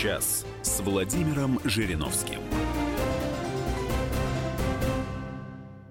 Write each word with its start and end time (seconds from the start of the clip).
час» 0.00 0.46
с 0.62 0.80
Владимиром 0.80 1.60
Жириновским. 1.62 2.40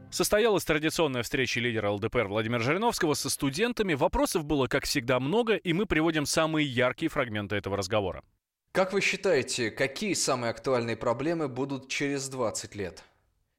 Состоялась 0.10 0.66
традиционная 0.66 1.22
встреча 1.22 1.60
лидера 1.60 1.92
ЛДПР 1.92 2.28
Владимира 2.28 2.60
Жириновского 2.60 3.14
со 3.14 3.30
студентами. 3.30 3.94
Вопросов 3.94 4.46
было, 4.46 4.66
как 4.66 4.86
всегда, 4.86 5.20
много, 5.20 5.54
и 5.54 5.74
мы 5.74 5.86
приводим 5.86 6.26
самые 6.26 6.66
яркие 6.66 7.10
фрагменты 7.10 7.56
этого 7.56 7.78
разговора. 7.78 8.24
Как 8.72 8.94
вы 8.94 9.02
считаете, 9.02 9.70
какие 9.70 10.14
самые 10.14 10.50
актуальные 10.50 10.98
проблемы 10.98 11.48
будут 11.48 11.88
через 11.88 12.30
20 12.30 12.74
лет? 12.76 13.04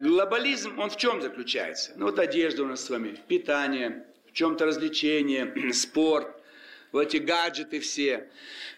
Глобализм, 0.01 0.81
он 0.81 0.91
в 0.91 0.97
чем 0.97 1.23
заключается? 1.23 1.93
Ну 1.95 2.07
вот 2.07 2.19
одежда 2.19 2.65
у 2.65 2.67
нас 2.67 2.85
с 2.85 2.91
вами, 2.91 3.17
питание, 3.29 4.05
в 4.29 4.33
чем-то 4.33 4.67
развлечение, 4.67 5.73
спорт, 5.73 6.27
вот 6.91 7.03
эти 7.03 7.19
гаджеты 7.19 7.79
все. 7.79 8.29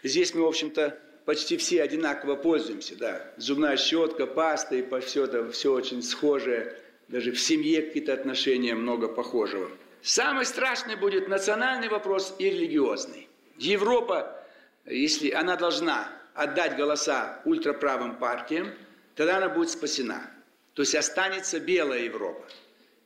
Здесь 0.03 0.35
мы, 0.35 0.43
в 0.43 0.47
общем-то, 0.49 0.99
почти 1.25 1.57
все 1.57 1.83
одинаково 1.83 2.37
пользуемся, 2.37 2.97
да. 2.97 3.33
Зубная 3.37 3.77
щетка, 3.77 4.27
паста 4.27 4.77
и 4.77 5.01
все 5.01 5.25
это, 5.25 5.51
все 5.51 5.73
очень 5.73 6.03
схожее. 6.03 6.77
Даже 7.09 7.33
в 7.33 7.41
семье 7.41 7.83
какие-то 7.83 8.15
отношения 8.15 8.75
много 8.75 9.09
похожего. 9.09 9.71
Самый 10.03 10.47
страшный 10.47 10.97
будет 10.97 11.29
национальный 11.29 11.89
вопрос 11.89 12.35
и 12.39 12.47
религиозный. 12.47 13.29
Европа, 13.59 14.45
если 14.87 15.31
она 15.31 15.57
должна 15.57 16.09
отдать 16.35 16.77
голоса 16.77 17.41
ультраправым 17.45 18.17
партиям, 18.17 18.73
тогда 19.15 19.37
она 19.37 19.49
будет 19.49 19.71
спасена. 19.71 20.31
То 20.75 20.83
есть 20.83 20.95
останется 20.95 21.61
белая 21.61 22.05
Европа. 22.05 22.45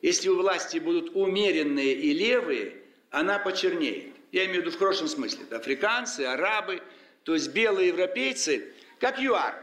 Если 0.01 0.29
у 0.29 0.37
власти 0.37 0.79
будут 0.79 1.10
умеренные 1.15 1.93
и 1.95 2.12
левые, 2.12 2.77
она 3.10 3.38
почернеет. 3.38 4.15
Я 4.30 4.45
имею 4.45 4.62
в 4.62 4.66
виду 4.66 4.77
в 4.77 4.79
хорошем 4.79 5.09
смысле. 5.09 5.45
Это 5.45 5.57
африканцы, 5.57 6.21
арабы, 6.21 6.80
то 7.27 7.35
есть 7.35 7.53
белые 7.53 7.88
европейцы, 7.88 8.73
как 9.01 9.19
ЮАР. 9.19 9.55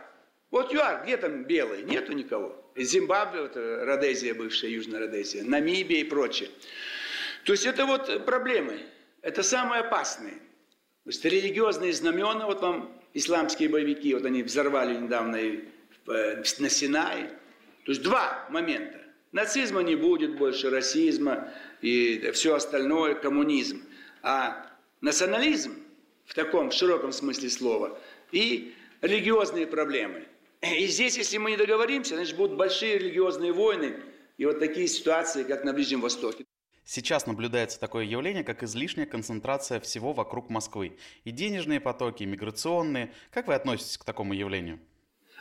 Вот 0.51 0.73
ЮАР, 0.73 1.05
где 1.05 1.15
там 1.15 1.45
белые? 1.45 1.83
Нету 1.83 2.11
никого. 2.11 2.61
Зимбабве, 2.75 3.43
вот 3.43 3.55
э, 3.55 3.85
Родезия, 3.85 4.33
бывшая 4.33 4.69
Южная 4.69 4.99
Родезия, 4.99 5.45
Намибия 5.45 6.01
и 6.01 6.03
прочее. 6.03 6.49
То 7.45 7.53
есть 7.53 7.65
это 7.65 7.85
вот 7.85 8.25
проблемы. 8.25 8.81
Это 9.21 9.43
самые 9.43 9.79
опасные. 9.79 10.33
То 10.33 11.09
есть 11.09 11.23
религиозные 11.23 11.93
знамена, 11.93 12.47
вот 12.47 12.61
вам 12.61 13.01
исламские 13.13 13.69
боевики, 13.69 14.13
вот 14.13 14.25
они 14.25 14.43
взорвали 14.43 14.97
недавно 14.97 15.37
э, 15.37 16.43
на 16.59 16.69
Синае. 16.69 17.29
То 17.85 17.93
есть 17.93 18.03
два 18.03 18.45
момента. 18.49 18.99
Нацизма 19.31 19.83
не 19.83 19.95
будет 19.95 20.37
больше, 20.37 20.69
расизма 20.69 21.47
и 21.79 22.29
все 22.33 22.55
остальное, 22.55 23.15
коммунизм. 23.15 23.83
А 24.21 24.69
национализм 24.99 25.82
в 26.25 26.33
таком 26.33 26.69
в 26.69 26.73
широком 26.73 27.11
смысле 27.11 27.49
слова 27.49 27.97
и 28.31 28.73
религиозные 29.01 29.67
проблемы. 29.67 30.25
И 30.61 30.87
здесь, 30.87 31.17
если 31.17 31.37
мы 31.37 31.51
не 31.51 31.57
договоримся, 31.57 32.15
значит, 32.15 32.37
будут 32.37 32.57
большие 32.57 32.97
религиозные 32.97 33.51
войны 33.51 33.95
и 34.37 34.45
вот 34.45 34.59
такие 34.59 34.87
ситуации, 34.87 35.43
как 35.43 35.63
на 35.63 35.73
Ближнем 35.73 36.01
Востоке. 36.01 36.45
Сейчас 36.85 37.27
наблюдается 37.27 37.79
такое 37.79 38.03
явление, 38.03 38.43
как 38.43 38.63
излишняя 38.63 39.05
концентрация 39.05 39.79
всего 39.79 40.11
вокруг 40.13 40.49
Москвы. 40.49 40.97
И 41.23 41.31
денежные 41.31 41.79
потоки, 41.79 42.23
и 42.23 42.25
миграционные. 42.25 43.13
Как 43.31 43.47
вы 43.47 43.55
относитесь 43.55 43.97
к 43.97 44.03
такому 44.03 44.33
явлению? 44.33 44.79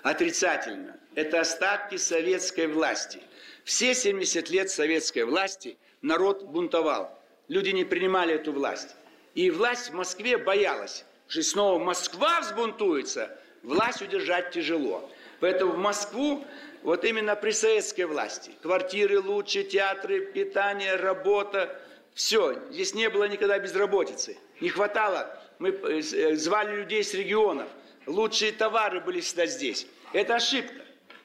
Отрицательно. 0.03 0.99
Это 1.15 1.41
остатки 1.41 1.97
советской 1.97 2.67
власти. 2.67 3.21
Все 3.65 3.95
70 3.95 4.51
лет 4.51 4.71
советской 4.71 5.25
власти 5.25 5.79
народ 6.01 6.45
бунтовал. 6.45 7.19
Люди 7.49 7.71
не 7.71 7.85
принимали 7.85 8.35
эту 8.35 8.53
власть. 8.53 8.95
И 9.35 9.51
власть 9.51 9.91
в 9.91 9.95
Москве 9.95 10.37
боялась, 10.37 11.05
что 11.29 11.43
снова 11.43 11.79
Москва 11.79 12.41
взбунтуется, 12.41 13.37
власть 13.63 14.03
удержать 14.03 14.51
тяжело. 14.51 15.11
Поэтому 15.41 15.73
в 15.73 15.79
Москву 15.79 16.45
вот 16.83 17.05
именно 17.05 17.37
при 17.37 17.53
советской 17.53 18.03
власти. 18.03 18.53
Квартиры 18.63 19.21
лучше, 19.21 19.63
театры, 19.65 20.27
питание, 20.27 20.97
работа. 20.97 21.81
Все, 22.15 22.59
здесь 22.71 22.95
не 22.95 23.09
было 23.09 23.25
никогда 23.25 23.59
безработицы. 23.59 24.37
Не 24.61 24.69
хватало, 24.69 25.39
мы 25.59 25.71
э, 25.71 26.01
э, 26.01 26.37
звали 26.37 26.77
людей 26.77 27.03
с 27.03 27.15
регионов. 27.15 27.69
Лучшие 28.07 28.53
товары 28.53 29.01
были 29.01 29.21
всегда 29.21 29.47
здесь. 29.47 29.87
Это 30.13 30.35
ошибка. 30.35 30.75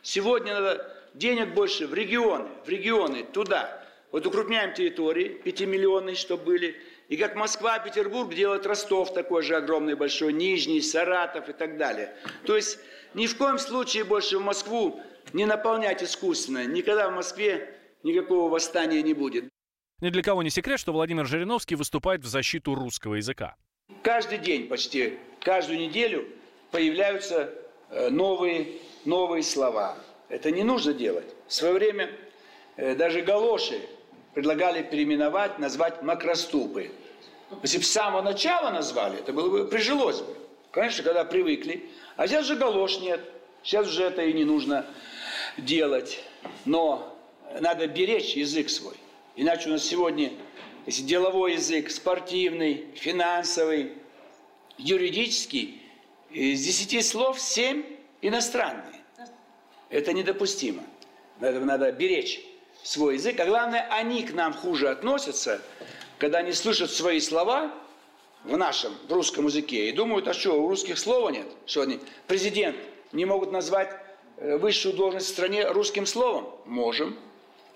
Сегодня 0.01 0.53
надо 0.53 0.96
денег 1.13 1.53
больше 1.53 1.88
в 1.88 1.94
регионы, 1.94 2.47
в 2.66 2.69
регионы, 2.69 3.23
туда. 3.23 3.84
Вот 4.12 4.25
укрупняем 4.25 4.73
территории, 4.73 5.29
пятимиллионные, 5.29 6.16
чтобы 6.16 6.46
были. 6.46 6.81
И 7.09 7.16
как 7.16 7.35
Москва, 7.35 7.79
Петербург 7.79 8.34
делают 8.34 8.66
Ростов 8.66 9.13
такой 9.13 9.41
же 9.41 9.56
огромный, 9.56 9.95
большой, 9.95 10.34
Нижний, 10.34 10.81
Саратов 10.81 11.47
и 11.47 11.53
так 11.53 11.78
далее. 11.78 12.13
То 12.45 12.56
есть 12.56 12.79
ни 13.13 13.28
в 13.28 13.38
коем 13.38 13.59
случае 13.59 14.03
больше 14.03 14.38
в 14.38 14.44
Москву 14.44 15.00
не 15.34 15.46
наполнять 15.46 16.03
искусственно. 16.03 16.66
Никогда 16.66 17.09
в 17.09 17.13
Москве 17.13 17.73
никакого 18.03 18.50
восстания 18.50 19.01
не 19.01 19.13
будет. 19.13 19.46
Ни 20.01 20.09
для 20.09 20.22
кого 20.22 20.44
не 20.44 20.50
секрет, 20.50 20.79
что 20.79 20.91
Владимир 20.91 21.25
Жириновский 21.25 21.75
выступает 21.75 22.22
в 22.23 22.28
защиту 22.28 22.75
русского 22.75 23.16
языка. 23.16 23.56
Каждый 24.03 24.38
день 24.38 24.67
почти, 24.67 25.17
каждую 25.41 25.79
неделю 25.79 26.28
появляются 26.72 27.53
э, 27.90 28.09
новые, 28.09 28.67
новые 29.06 29.44
слова. 29.44 29.97
Это 30.29 30.51
не 30.51 30.63
нужно 30.63 30.94
делать. 30.94 31.25
В 31.47 31.53
свое 31.53 31.73
время 31.73 32.12
э, 32.75 32.96
даже 32.96 33.22
галоши 33.22 33.79
предлагали 34.38 34.84
переименовать, 34.84 35.58
назвать 35.58 36.03
макроступы. 36.03 36.92
Если 37.64 37.80
бы 37.80 37.84
с 37.84 37.90
самого 37.90 38.22
начала 38.22 38.70
назвали, 38.70 39.18
это 39.18 39.34
было 39.34 39.50
бы, 39.50 39.68
прижилось 39.68 40.22
бы. 40.22 40.38
Конечно, 40.70 41.03
когда 41.03 41.25
привыкли. 41.25 41.90
А 42.18 42.28
сейчас 42.28 42.46
же 42.46 42.56
галош 42.56 43.00
нет. 43.00 43.20
Сейчас 43.64 43.88
уже 43.88 44.03
это 44.03 44.22
и 44.22 44.34
не 44.34 44.46
нужно 44.46 44.86
делать. 45.58 46.24
Но 46.66 47.18
надо 47.59 47.88
беречь 47.88 48.36
язык 48.36 48.70
свой. 48.70 48.94
Иначе 49.36 49.70
у 49.70 49.72
нас 49.72 49.84
сегодня, 49.84 50.31
если 50.86 51.02
деловой 51.02 51.53
язык, 51.53 51.90
спортивный, 51.90 52.86
финансовый, 52.94 53.94
юридический, 54.78 55.81
из 56.30 56.64
десяти 56.64 57.02
слов 57.02 57.40
семь 57.42 57.84
иностранные. 58.22 59.02
Это 59.90 60.14
недопустимо. 60.14 60.84
Поэтому 61.40 61.66
надо 61.66 61.92
беречь 61.92 62.40
свой 62.84 63.16
язык. 63.16 63.40
А 63.40 63.46
главное, 63.46 63.88
они 63.90 64.24
к 64.24 64.34
нам 64.34 64.54
хуже 64.54 64.90
относятся, 64.90 65.62
когда 66.18 66.40
они 66.40 66.54
слышат 66.54 66.92
свои 66.92 67.20
слова 67.20 67.72
в 68.44 68.58
нашем, 68.58 68.96
в 69.08 69.14
русском 69.14 69.46
языке, 69.48 69.90
и 69.90 69.92
думают, 69.92 70.28
а 70.28 70.34
что, 70.34 70.62
у 70.62 70.68
русских 70.68 70.98
слова 70.98 71.30
нет? 71.30 71.48
Что 71.66 71.82
они, 71.82 72.00
президент, 72.28 72.78
не 73.12 73.26
могут 73.26 73.52
назвать 73.52 73.92
э, 74.38 74.58
высшую 74.58 74.96
должность 74.96 75.28
в 75.28 75.30
стране 75.30 75.68
русским 75.68 76.06
словом? 76.06 76.50
Можем. 76.66 77.18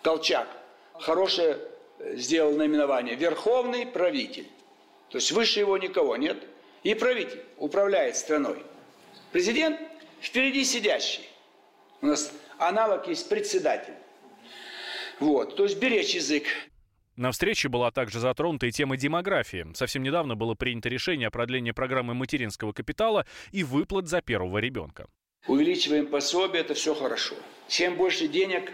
Колчак. 0.02 0.48
Хорошее 0.94 1.58
э, 2.00 2.16
сделал 2.16 2.54
наименование. 2.54 3.16
Верховный 3.16 3.86
правитель. 3.86 4.48
То 5.10 5.18
есть 5.18 5.32
выше 5.32 5.60
его 5.60 5.78
никого 5.78 6.16
нет. 6.16 6.38
И 6.84 6.96
правитель 6.96 7.44
управляет 7.58 8.16
страной. 8.16 8.64
Президент 9.32 9.80
впереди 10.20 10.64
сидящий. 10.64 11.28
У 12.02 12.08
нас 12.08 12.32
аналог 12.58 13.08
есть 13.08 13.30
председатель. 13.30 13.94
Вот, 15.22 15.56
то 15.56 15.64
есть 15.64 15.80
беречь 15.80 16.16
язык. 16.16 16.46
На 17.16 17.32
встрече 17.32 17.70
была 17.70 17.92
также 17.92 18.20
затронута 18.20 18.66
и 18.66 18.72
тема 18.72 18.98
демографии. 18.98 19.68
Совсем 19.76 20.02
недавно 20.02 20.36
было 20.36 20.56
принято 20.56 20.90
решение 20.90 21.28
о 21.28 21.32
продлении 21.32 21.70
программы 21.70 22.16
материнского 22.16 22.74
капитала 22.74 23.28
и 23.52 23.64
выплат 23.64 24.08
за 24.08 24.22
первого 24.22 24.58
ребенка. 24.58 25.06
Увеличиваем 25.46 26.08
пособие, 26.08 26.62
это 26.62 26.74
все 26.74 26.96
хорошо. 26.96 27.36
Чем 27.68 27.98
больше 27.98 28.28
денег, 28.28 28.72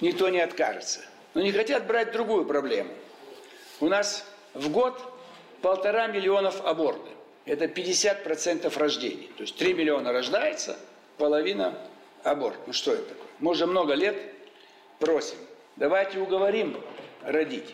никто 0.00 0.28
не 0.28 0.38
откажется. 0.38 1.00
Но 1.34 1.42
не 1.42 1.50
хотят 1.50 1.88
брать 1.88 2.12
другую 2.12 2.44
проблему. 2.44 2.92
У 3.80 3.88
нас 3.88 4.24
в 4.54 4.70
год 4.70 5.02
полтора 5.60 6.06
миллионов 6.06 6.64
абортов. 6.64 7.12
Это 7.46 7.64
50% 7.64 8.78
рождений. 8.78 9.28
То 9.36 9.42
есть 9.42 9.56
3 9.56 9.74
миллиона 9.74 10.12
рождается, 10.12 10.78
половина 11.16 11.76
аборт. 12.22 12.60
Ну 12.68 12.72
что 12.72 12.92
это 12.92 13.08
такое? 13.08 13.26
Мы 13.40 13.50
уже 13.50 13.66
много 13.66 13.94
лет 13.94 14.16
просим. 15.00 15.38
Давайте 15.78 16.18
уговорим 16.18 16.76
родить. 17.22 17.72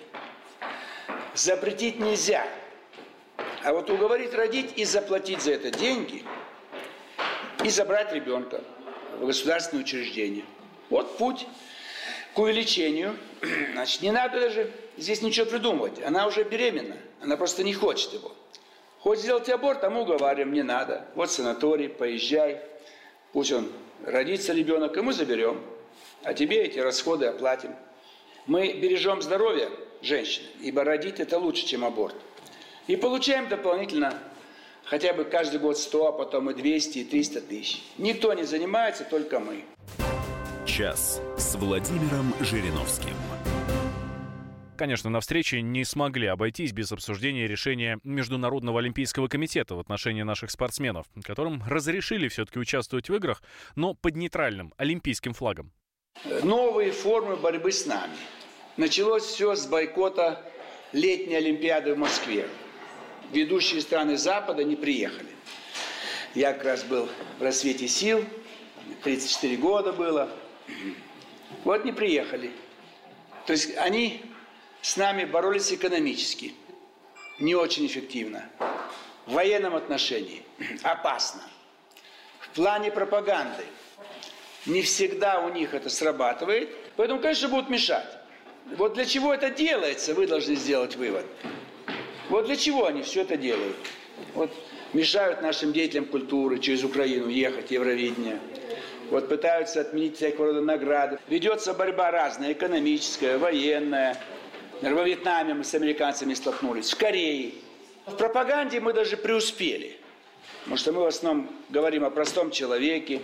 Запретить 1.34 1.98
нельзя. 1.98 2.46
А 3.64 3.72
вот 3.72 3.88
уговорить 3.88 4.34
родить 4.34 4.72
и 4.76 4.84
заплатить 4.84 5.40
за 5.40 5.52
это 5.52 5.70
деньги, 5.70 6.22
и 7.64 7.70
забрать 7.70 8.12
ребенка 8.12 8.62
в 9.18 9.24
государственное 9.24 9.84
учреждение. 9.84 10.44
Вот 10.90 11.16
путь 11.16 11.46
к 12.34 12.38
увеличению. 12.38 13.16
Значит, 13.72 14.02
не 14.02 14.10
надо 14.10 14.38
даже 14.38 14.70
здесь 14.98 15.22
ничего 15.22 15.46
придумывать. 15.46 16.02
Она 16.02 16.26
уже 16.26 16.44
беременна, 16.44 16.98
она 17.22 17.38
просто 17.38 17.64
не 17.64 17.72
хочет 17.72 18.12
его. 18.12 18.32
Хочет 18.98 19.24
сделать 19.24 19.48
аборт, 19.48 19.82
мы 19.82 20.02
уговариваем, 20.02 20.52
не 20.52 20.62
надо. 20.62 21.06
Вот 21.14 21.30
санаторий, 21.30 21.88
поезжай, 21.88 22.60
пусть 23.32 23.50
он 23.50 23.72
родится 24.04 24.52
ребенок, 24.52 24.94
и 24.94 25.00
мы 25.00 25.14
заберем. 25.14 25.58
А 26.22 26.34
тебе 26.34 26.64
эти 26.64 26.78
расходы 26.78 27.24
оплатим. 27.24 27.74
Мы 28.46 28.74
бережем 28.74 29.22
здоровье 29.22 29.70
женщины, 30.02 30.46
ибо 30.60 30.84
родить 30.84 31.18
это 31.18 31.38
лучше, 31.38 31.66
чем 31.66 31.82
аборт. 31.82 32.14
И 32.86 32.96
получаем 32.96 33.48
дополнительно 33.48 34.12
хотя 34.84 35.14
бы 35.14 35.24
каждый 35.24 35.60
год 35.60 35.78
100, 35.78 36.08
а 36.08 36.12
потом 36.12 36.50
и 36.50 36.54
200, 36.54 36.98
и 36.98 37.04
300 37.04 37.40
тысяч. 37.40 37.82
Никто 37.96 38.34
не 38.34 38.44
занимается, 38.44 39.04
только 39.04 39.40
мы. 39.40 39.64
Час 40.66 41.22
с 41.38 41.54
Владимиром 41.54 42.34
Жириновским. 42.40 43.14
Конечно, 44.76 45.08
на 45.08 45.20
встрече 45.20 45.62
не 45.62 45.84
смогли 45.84 46.26
обойтись 46.26 46.72
без 46.72 46.92
обсуждения 46.92 47.46
решения 47.46 47.98
Международного 48.02 48.80
олимпийского 48.80 49.28
комитета 49.28 49.76
в 49.76 49.78
отношении 49.78 50.22
наших 50.22 50.50
спортсменов, 50.50 51.06
которым 51.22 51.62
разрешили 51.66 52.28
все-таки 52.28 52.58
участвовать 52.58 53.08
в 53.08 53.14
играх, 53.14 53.42
но 53.76 53.94
под 53.94 54.16
нейтральным 54.16 54.74
олимпийским 54.76 55.32
флагом. 55.32 55.72
Новые 56.42 56.90
формы 56.90 57.36
борьбы 57.36 57.70
с 57.70 57.84
нами. 57.84 58.16
Началось 58.78 59.24
все 59.24 59.54
с 59.54 59.66
бойкота 59.66 60.42
летней 60.92 61.36
Олимпиады 61.36 61.94
в 61.94 61.98
Москве. 61.98 62.48
Ведущие 63.30 63.82
страны 63.82 64.16
Запада 64.16 64.64
не 64.64 64.74
приехали. 64.74 65.28
Я 66.34 66.54
как 66.54 66.64
раз 66.64 66.82
был 66.84 67.08
в 67.38 67.42
рассвете 67.42 67.88
сил, 67.88 68.24
34 69.02 69.56
года 69.56 69.92
было. 69.92 70.30
Вот 71.62 71.84
не 71.84 71.92
приехали. 71.92 72.52
То 73.46 73.52
есть 73.52 73.76
они 73.76 74.22
с 74.80 74.96
нами 74.96 75.26
боролись 75.26 75.72
экономически, 75.72 76.54
не 77.38 77.54
очень 77.54 77.86
эффективно. 77.86 78.48
В 79.26 79.32
военном 79.32 79.74
отношении 79.74 80.42
опасно. 80.82 81.42
В 82.40 82.48
плане 82.50 82.90
пропаганды 82.90 83.64
не 84.66 84.82
всегда 84.82 85.40
у 85.40 85.52
них 85.52 85.74
это 85.74 85.90
срабатывает, 85.90 86.70
поэтому, 86.96 87.20
конечно, 87.20 87.48
будут 87.48 87.70
мешать. 87.70 88.06
Вот 88.76 88.94
для 88.94 89.04
чего 89.04 89.34
это 89.34 89.50
делается, 89.50 90.14
вы 90.14 90.26
должны 90.26 90.54
сделать 90.54 90.96
вывод. 90.96 91.26
Вот 92.30 92.46
для 92.46 92.56
чего 92.56 92.86
они 92.86 93.02
все 93.02 93.22
это 93.22 93.36
делают. 93.36 93.76
Вот 94.34 94.50
мешают 94.94 95.42
нашим 95.42 95.72
деятелям 95.72 96.06
культуры 96.06 96.58
через 96.58 96.82
Украину 96.82 97.28
ехать, 97.28 97.70
Евровидение. 97.70 98.38
Вот 99.10 99.28
пытаются 99.28 99.82
отменить 99.82 100.16
всякого 100.16 100.46
рода 100.46 100.60
награды. 100.62 101.18
Ведется 101.28 101.74
борьба 101.74 102.10
разная, 102.10 102.52
экономическая, 102.52 103.36
военная, 103.36 104.16
во 104.80 105.02
Вьетнаме 105.02 105.54
мы 105.54 105.64
с 105.64 105.74
американцами 105.74 106.34
столкнулись, 106.34 106.90
в 106.90 106.96
Корее. 106.96 107.52
В 108.06 108.16
пропаганде 108.16 108.80
мы 108.80 108.92
даже 108.92 109.16
преуспели. 109.16 109.98
Потому 110.60 110.76
что 110.76 110.92
мы 110.92 111.02
в 111.02 111.06
основном 111.06 111.50
говорим 111.68 112.04
о 112.04 112.10
простом 112.10 112.50
человеке, 112.50 113.20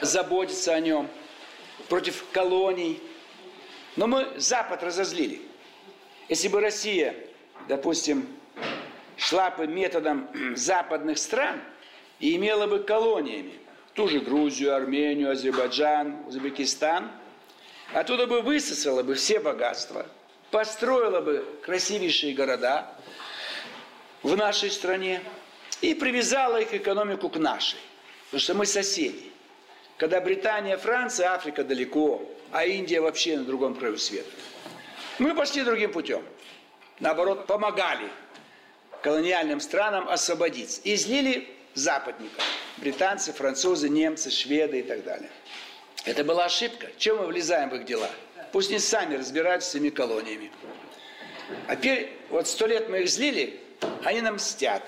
заботиться 0.00 0.74
о 0.74 0.80
нем, 0.80 1.08
против 1.88 2.24
колоний. 2.32 3.00
Но 3.96 4.06
мы 4.06 4.28
Запад 4.36 4.82
разозлили. 4.82 5.42
Если 6.28 6.48
бы 6.48 6.60
Россия, 6.60 7.14
допустим, 7.68 8.28
шла 9.16 9.50
бы 9.50 9.66
методом 9.66 10.28
западных 10.56 11.18
стран 11.18 11.60
и 12.20 12.36
имела 12.36 12.66
бы 12.66 12.80
колониями 12.80 13.54
ту 13.94 14.08
же 14.08 14.20
Грузию, 14.20 14.74
Армению, 14.74 15.32
Азербайджан, 15.32 16.24
Узбекистан, 16.26 17.10
оттуда 17.92 18.26
бы 18.26 18.42
высосала 18.42 19.02
бы 19.02 19.14
все 19.14 19.40
богатства– 19.40 20.06
построила 20.50 21.20
бы 21.20 21.44
красивейшие 21.62 22.34
города 22.34 22.94
в 24.22 24.36
нашей 24.36 24.70
стране 24.70 25.22
и 25.80 25.94
привязала 25.94 26.60
их 26.60 26.74
экономику 26.74 27.28
к 27.28 27.36
нашей. 27.36 27.78
Потому 28.26 28.40
что 28.40 28.54
мы 28.54 28.66
соседи. 28.66 29.27
Когда 29.98 30.20
Британия, 30.20 30.76
Франция, 30.76 31.32
Африка 31.32 31.64
далеко, 31.64 32.22
а 32.52 32.64
Индия 32.64 33.00
вообще 33.00 33.36
на 33.36 33.44
другом 33.44 33.74
краю 33.74 33.98
света. 33.98 34.30
Мы 35.18 35.34
пошли 35.34 35.62
другим 35.64 35.92
путем. 35.92 36.24
Наоборот, 37.00 37.46
помогали 37.46 38.08
колониальным 39.02 39.60
странам 39.60 40.08
освободиться. 40.08 40.80
И 40.84 40.94
злили 40.94 41.48
западников. 41.74 42.44
Британцы, 42.76 43.32
французы, 43.32 43.88
немцы, 43.88 44.30
шведы 44.30 44.80
и 44.80 44.82
так 44.82 45.02
далее. 45.02 45.30
Это 46.04 46.22
была 46.22 46.44
ошибка. 46.44 46.86
Чем 46.96 47.18
мы 47.18 47.26
влезаем 47.26 47.68
в 47.70 47.74
их 47.74 47.84
дела? 47.84 48.08
Пусть 48.52 48.70
они 48.70 48.78
сами 48.78 49.16
разбираются 49.16 49.70
с 49.70 49.74
этими 49.74 49.90
колониями. 49.90 50.52
А 51.66 51.74
теперь, 51.74 52.12
вот 52.30 52.46
сто 52.46 52.66
лет 52.66 52.88
мы 52.88 53.00
их 53.00 53.08
злили, 53.08 53.60
они 54.04 54.20
нам 54.20 54.36
мстят. 54.36 54.82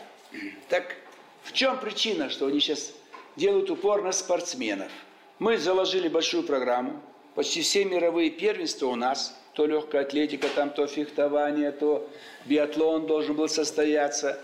Так 0.69 0.95
в 1.43 1.53
чем 1.53 1.81
причина, 1.81 2.31
что 2.31 2.47
они 2.47 2.61
сейчас 2.61 2.93
делают 3.37 3.71
упор 3.71 4.03
на 4.03 4.12
спортсменов? 4.12 4.91
Мы 5.38 5.59
заложили 5.59 6.09
большую 6.09 6.43
программу, 6.43 7.00
почти 7.35 7.62
все 7.62 7.85
мировые 7.85 8.31
первенства 8.31 8.87
у 8.87 8.97
нас, 8.97 9.37
то 9.55 9.67
легкая 9.67 10.03
атлетика, 10.03 10.49
там 10.55 10.71
то 10.71 10.87
фехтование, 10.87 11.73
то 11.73 12.09
биатлон 12.47 13.06
должен 13.06 13.37
был 13.37 13.49
состояться, 13.49 14.38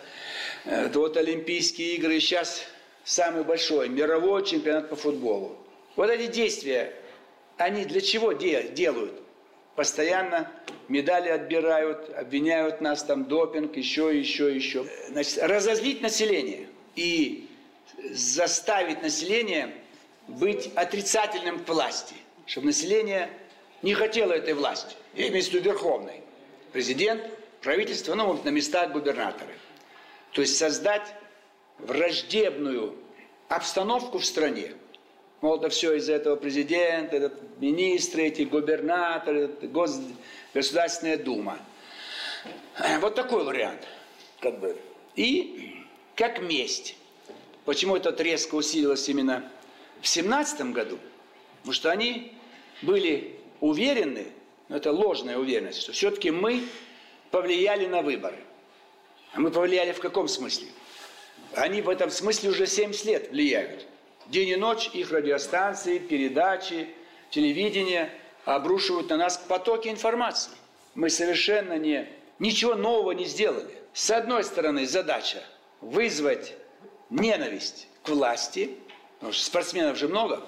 э, 0.65 0.89
то 0.89 1.01
вот 1.01 1.17
Олимпийские 1.17 1.95
игры, 1.97 2.19
сейчас 2.21 2.63
самый 3.05 3.45
большой 3.45 3.89
мировой 3.89 4.45
чемпионат 4.45 4.91
по 4.91 4.97
футболу. 4.97 5.57
Вот 5.95 6.11
эти 6.11 6.27
действия 6.27 6.93
они 7.57 7.85
для 7.85 8.01
чего 8.01 8.33
делают? 8.33 9.23
Постоянно 9.77 10.51
медали 10.89 11.29
отбирают, 11.29 12.11
обвиняют 12.15 12.81
нас 12.81 13.03
там 13.03 13.25
допинг, 13.25 13.77
еще, 13.77 14.17
еще, 14.19 14.55
еще. 14.55 14.87
Значит, 15.09 15.39
разозлить 15.43 16.01
население 16.01 16.69
и 16.95 17.46
заставить 18.11 19.03
население 19.03 19.75
быть 20.29 20.71
отрицательным 20.75 21.65
к 21.65 21.69
власти, 21.69 22.15
чтобы 22.47 22.69
население 22.69 23.31
не 23.83 23.95
хотело 23.95 24.33
этой 24.33 24.55
власти. 24.55 24.97
Я 25.15 25.29
имею 25.29 25.45
в 25.45 25.49
виду 25.49 25.61
верховной. 25.61 26.23
Президент, 26.73 27.23
правительство, 27.63 28.15
ну, 28.15 28.41
на 28.43 28.49
местах 28.49 28.93
губернаторы. 28.93 29.55
То 30.33 30.41
есть 30.41 30.57
создать 30.57 31.15
враждебную 31.79 32.97
обстановку 33.49 34.19
в 34.19 34.25
стране– 34.25 34.73
Мол, 35.43 35.59
это 35.59 35.69
все 35.69 35.95
из-за 35.95 36.15
этого 36.15 36.37
президента, 36.37 37.17
этот 37.17 37.59
министры, 37.59 38.25
эти 38.25 38.43
губернаторы, 38.43 39.49
гос... 39.63 40.01
Государственная 40.55 41.19
дума. 41.19 41.59
Вот 43.01 43.15
такой 43.15 43.45
вариант. 43.45 43.87
Как 44.41 44.59
бы. 44.59 44.77
И 45.15 45.85
как 46.15 46.41
месть. 46.41 46.97
Почему 47.67 47.97
это 47.97 48.11
резко 48.23 48.55
усилилось 48.55 49.09
именно 49.09 49.51
в 50.01 50.07
семнадцатом 50.07 50.73
году? 50.73 50.99
Потому 51.59 51.73
что 51.75 51.91
они 51.91 52.33
были 52.81 53.41
уверены, 53.61 54.29
это 54.69 54.93
ложная 54.93 55.37
уверенность, 55.37 55.83
что 55.83 55.91
все-таки 55.91 56.31
мы 56.31 56.63
повлияли 57.33 57.87
на 57.87 58.03
выборы. 58.03 58.39
А 59.33 59.41
мы 59.41 59.51
повлияли 59.51 59.93
в 59.93 59.99
каком 59.99 60.29
смысле? 60.29 60.69
Они 61.55 61.83
в 61.83 61.89
этом 61.89 62.11
смысле 62.11 62.51
уже 62.51 62.67
70 62.69 63.05
лет 63.05 63.31
влияют. 63.31 63.85
День 64.29 64.51
и 64.51 64.57
ночь 64.57 64.89
их 64.93 65.11
радиостанции, 65.11 65.99
передачи, 65.99 66.89
телевидение 67.31 68.13
обрушивают 68.45 69.11
на 69.11 69.17
нас 69.17 69.39
потоки 69.39 69.89
информации. 69.89 70.53
Мы 70.95 71.11
совершенно 71.11 71.79
не, 71.79 72.09
ничего 72.39 72.77
нового 72.77 73.11
не 73.11 73.25
сделали. 73.25 73.75
С 73.93 74.09
одной 74.13 74.45
стороны, 74.45 74.87
задача 74.87 75.43
вызвать 75.81 76.55
ненависть 77.11 77.89
к 78.03 78.09
власти, 78.09 78.71
потому 79.17 79.33
что 79.33 79.45
спортсменов 79.45 79.97
же 79.99 80.09
много, 80.09 80.45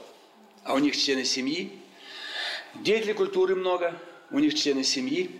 а 0.64 0.74
у 0.74 0.78
них 0.78 0.96
члены 0.96 1.24
семьи, 1.24 1.72
деятелей 2.74 3.14
культуры 3.14 3.54
много, 3.54 3.98
у 4.30 4.38
них 4.38 4.54
члены 4.54 4.84
семьи, 4.84 5.30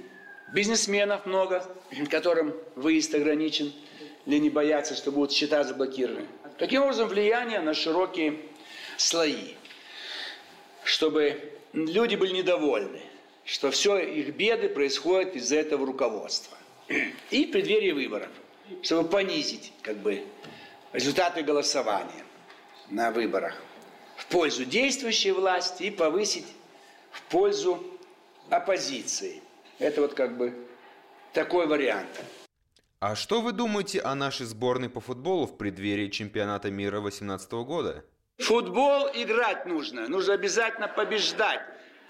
бизнесменов 0.53 1.27
много, 1.27 1.65
которым 2.11 2.55
выезд 2.75 3.15
ограничен, 3.15 3.73
или 4.27 4.39
не 4.39 4.51
боятся, 4.51 4.95
что 4.95 5.11
будут 5.11 5.33
счета 5.33 5.65
заблокированы. 5.65 6.27
Таким 6.59 6.83
образом, 6.83 7.09
влияние 7.09 7.61
на 7.61 7.73
широкие 7.73 8.41
слои, 8.97 9.55
чтобы 10.85 11.53
люди 11.73 12.17
были 12.17 12.33
недовольны, 12.33 13.01
что 13.45 13.71
все 13.71 13.99
их 13.99 14.35
беды 14.35 14.69
происходят 14.69 15.35
из-за 15.37 15.57
этого 15.57 15.87
руководства. 15.87 16.59
И 17.31 17.47
в 17.47 17.51
преддверии 17.53 17.93
выборов, 17.93 18.29
чтобы 18.83 19.09
понизить 19.09 19.73
как 19.83 19.97
бы, 19.99 20.25
результаты 20.93 21.43
голосования 21.43 22.25
на 22.91 23.11
выборах 23.11 23.55
в 24.17 24.27
пользу 24.27 24.65
действующей 24.65 25.31
власти 25.31 25.85
и 25.85 25.91
повысить 25.91 26.47
в 27.11 27.23
пользу 27.23 27.83
оппозиции. 28.51 29.43
Это 29.79 30.01
вот 30.01 30.15
как 30.15 30.37
бы 30.37 30.67
такой 31.33 31.67
вариант. 31.67 32.09
А 33.01 33.15
что 33.15 33.41
вы 33.41 33.53
думаете 33.53 34.01
о 34.01 34.15
нашей 34.15 34.47
сборной 34.47 34.91
по 34.91 35.01
футболу 35.01 35.47
в 35.47 35.57
преддверии 35.57 36.09
чемпионата 36.09 36.71
мира 36.71 37.01
2018 37.01 37.53
года? 37.53 38.05
Футбол 38.39 39.09
играть 39.15 39.67
нужно. 39.67 40.09
Нужно 40.09 40.35
обязательно 40.35 40.89
побеждать. 40.89 41.61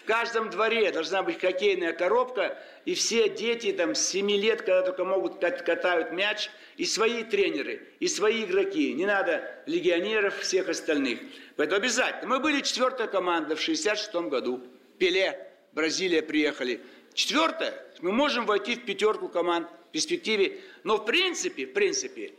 Каждом 0.09 0.49
дворе 0.49 0.91
должна 0.91 1.23
быть 1.23 1.38
хоккейная 1.38 1.93
коробка, 1.93 2.57
и 2.87 2.95
все 2.95 3.29
дети 3.29 3.73
там 3.73 3.95
с 3.95 4.00
7 4.09 4.31
лет, 4.31 4.62
когда 4.62 4.81
только 4.81 5.05
могут, 5.05 5.38
катают 5.38 6.12
мяч, 6.12 6.49
и 6.79 6.87
свои 6.87 7.25
тренеры, 7.25 7.87
и 8.00 8.09
свои 8.09 8.45
игроки. 8.45 8.95
Не 8.95 9.05
надо 9.05 9.62
легионеров 9.67 10.38
всех 10.38 10.71
остальных. 10.71 11.21
Поэтому 11.57 11.83
обязательно. 11.83 12.27
Мы 12.27 12.41
были 12.41 12.62
четвертая 12.62 13.07
команда 13.07 13.55
в 13.55 13.61
66 13.61 14.15
году. 14.31 14.62
Пеле, 14.97 15.47
Бразилия 15.73 16.23
приехали. 16.23 16.81
Четвертая. 17.12 17.75
Мы 18.00 18.11
можем 18.11 18.47
войти 18.47 18.77
в 18.77 18.87
пятерку 18.87 19.29
команд 19.29 19.69
в 19.88 19.93
перспективе. 19.93 20.59
Но 20.85 20.97
в 20.97 21.05
принципе, 21.05 21.67
в 21.67 21.75
принципе, 21.75 22.33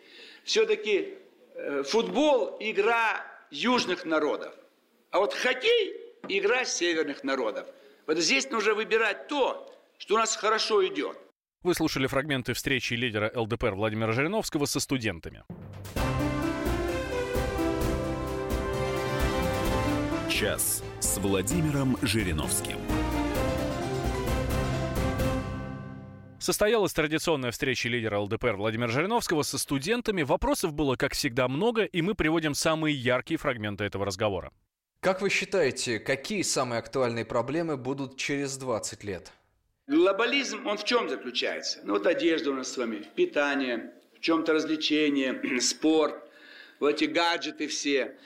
все-таки 0.44 1.20
э, 1.54 1.84
футбол– 1.84 2.58
игра 2.60 3.24
южных 3.52 4.06
народов, 4.06 4.56
а 5.12 5.20
вот 5.20 5.36
хоккей– 5.36 6.06
игра 6.28 6.66
северных 6.66 7.24
народов. 7.24 7.68
Вот 8.08 8.18
здесь 8.18 8.50
нужно 8.50 8.74
выбирать 8.74 9.28
то, 9.28 9.72
что 9.98 10.16
у 10.16 10.18
нас 10.18 10.36
хорошо 10.36 10.86
идет. 10.88 11.18
Вы 11.62 11.74
слушали 11.74 12.08
фрагменты 12.08 12.54
встречи 12.54 12.94
лидера 12.94 13.32
ЛДПР 13.36 13.76
Владимира 13.76 14.14
Жириновского 14.14 14.66
со 14.66 14.80
студентами. 14.80 15.44
Час 20.30 20.84
с 21.02 21.18
Владимиром 21.18 21.98
Жириновским. 22.02 22.78
Состоялась 26.40 26.94
традиционная 26.94 27.52
встреча 27.52 27.90
лидера 27.90 28.20
ЛДПР 28.20 28.56
Владимира 28.56 28.88
Жириновского 28.88 29.44
со 29.44 29.58
студентами. 29.58 30.22
Вопросов 30.22 30.72
было, 30.72 30.96
как 30.96 31.14
всегда, 31.14 31.50
много, 31.50 31.84
и 31.84 32.02
мы 32.02 32.16
приводим 32.16 32.54
самые 32.54 32.96
яркие 32.96 33.38
фрагменты 33.38 33.84
этого 33.84 34.06
разговора. 34.06 34.54
Как 35.02 35.22
вы 35.22 35.30
считаете, 35.30 35.98
какие 35.98 36.42
самые 36.42 36.80
актуальные 36.80 37.24
проблемы 37.24 37.78
будут 37.78 38.18
через 38.18 38.58
20 38.58 39.06
лет? 39.06 39.32
Глобализм, 39.88 40.68
он 40.68 40.78
в 40.78 40.84
чем 40.84 41.08
заключается? 41.08 41.80
Ну 41.84 41.94
вот 41.94 42.06
одежда 42.06 42.52
у 42.52 42.54
нас 42.54 42.74
с 42.74 42.78
вами, 42.78 43.06
питание, 43.16 43.94
в 44.18 44.20
чем-то 44.20 44.52
развлечение, 44.52 45.42
спорт, 45.62 46.30
вот 46.82 46.96
эти 46.96 47.06
гаджеты 47.06 47.70
все. 47.70 48.18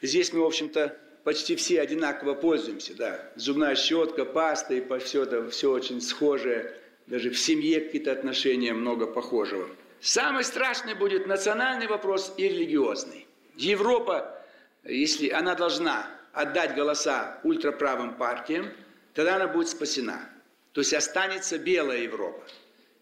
Здесь 0.00 0.32
мы, 0.32 0.40
в 0.40 0.46
общем-то, 0.46 0.96
почти 1.22 1.54
все 1.54 1.82
одинаково 1.82 2.32
пользуемся, 2.32 2.94
да. 2.96 3.30
Зубная 3.36 3.74
щетка, 3.74 4.24
паста 4.24 4.72
и 4.72 4.98
все 5.00 5.24
это, 5.24 5.50
все 5.50 5.70
очень 5.70 6.00
схожее. 6.00 6.74
Даже 7.08 7.28
в 7.28 7.38
семье 7.38 7.82
какие-то 7.82 8.10
отношения 8.10 8.72
много 8.72 9.06
похожего. 9.06 9.68
Самый 10.00 10.44
страшный 10.44 10.94
будет 10.94 11.26
национальный 11.26 11.88
вопрос 11.88 12.32
и 12.38 12.48
религиозный. 12.48 13.26
Европа, 13.54 14.42
если 14.82 15.28
она 15.28 15.54
должна 15.54 16.21
отдать 16.32 16.74
голоса 16.74 17.38
ультраправым 17.44 18.14
партиям, 18.14 18.70
тогда 19.14 19.36
она 19.36 19.48
будет 19.48 19.68
спасена. 19.68 20.28
То 20.72 20.80
есть 20.80 20.94
останется 20.94 21.58
белая 21.58 22.02
Европа. 22.02 22.42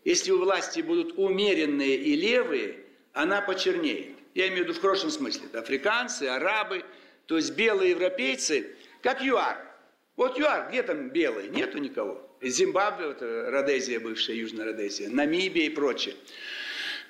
Если 0.05 0.31
у 0.31 0.39
власти 0.39 0.81
будут 0.81 1.19
умеренные 1.19 1.97
и 1.97 2.17
левые, 2.17 2.85
она 3.13 3.41
почернеет. 3.43 4.17
Я 4.35 4.49
имею 4.49 4.65
в 4.65 4.69
виду 4.69 4.79
в 4.79 4.81
хорошем 4.81 5.11
смысле. 5.11 5.47
Это 5.47 5.61
африканцы, 5.61 6.25
арабы, 6.25 6.85
то 7.27 7.37
есть 7.37 7.55
белые 7.55 7.91
европейцы, 7.91 8.75
как 9.03 9.23
ЮАР. 9.23 9.59
Вот 10.17 10.39
ЮАР, 10.39 10.69
где 10.71 10.83
там 10.83 11.11
белые? 11.11 11.49
Нету 11.49 11.79
никого. 11.79 12.27
Зимбабве, 12.43 13.09
вот, 13.09 13.21
Родезия, 13.21 14.01
бывшая 14.01 14.37
Южная 14.37 14.67
Родезия, 14.67 15.09
Намибия 15.11 15.67
и 15.67 15.71
прочее. 15.71 16.15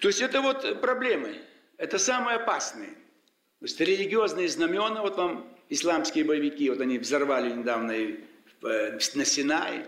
То 0.00 0.08
есть 0.08 0.20
это 0.20 0.40
вот 0.40 0.80
проблемы. 0.80 1.36
Это 1.76 1.98
самые 1.98 2.36
опасные. 2.36 2.90
То 2.90 3.66
есть 3.66 3.80
религиозные 3.80 4.48
знамена, 4.48 5.02
вот 5.02 5.16
вам 5.16 5.59
исламские 5.70 6.24
боевики, 6.24 6.68
вот 6.68 6.80
они 6.80 6.98
взорвали 6.98 7.50
недавно 7.50 7.92
э, 7.92 8.98
на 9.14 9.24
Синае. 9.24 9.84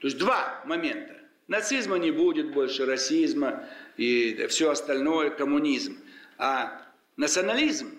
То 0.00 0.06
есть 0.06 0.18
два 0.18 0.62
момента. 0.66 1.16
Нацизма 1.48 1.96
не 1.96 2.10
будет 2.10 2.52
больше, 2.52 2.86
расизма 2.86 3.68
и 3.96 4.46
все 4.48 4.70
остальное, 4.70 5.30
коммунизм. 5.30 5.98
А 6.38 6.82
национализм 7.16 7.90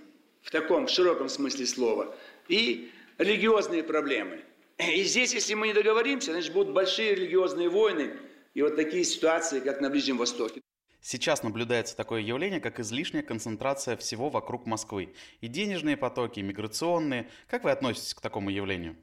в 0.42 0.52
таком 0.52 0.88
широком 0.88 1.30
смысле 1.30 1.66
слова 1.66 2.16
и 2.48 2.92
религиозные 3.18 3.84
проблемы. 3.84 4.42
И 4.78 5.04
здесь, 5.04 5.34
если 5.34 5.54
мы 5.54 5.68
не 5.68 5.74
договоримся, 5.74 6.32
значит, 6.32 6.54
будут 6.54 6.74
большие 6.74 7.14
религиозные 7.14 7.70
войны 7.70 8.18
и 8.54 8.62
вот 8.62 8.76
такие 8.76 9.04
ситуации, 9.04 9.60
как 9.60 9.82
на 9.82 9.90
Ближнем 9.90 10.18
Востоке. 10.18 10.62
Сейчас 11.02 11.42
наблюдается 11.42 11.98
такое 11.98 12.22
явление, 12.22 12.60
как 12.60 12.80
излишняя 12.80 13.24
концентрация 13.24 13.98
всего 13.98 14.30
вокруг 14.30 14.68
Москвы. 14.68 15.14
И 15.42 15.48
денежные 15.48 15.98
потоки, 15.98 16.40
и 16.40 16.44
миграционные. 16.44 17.28
Как 17.48 17.64
вы 17.64 17.72
относитесь 17.72 18.14
к 18.14 18.22
такому 18.22 18.52
явлению? 18.52 18.96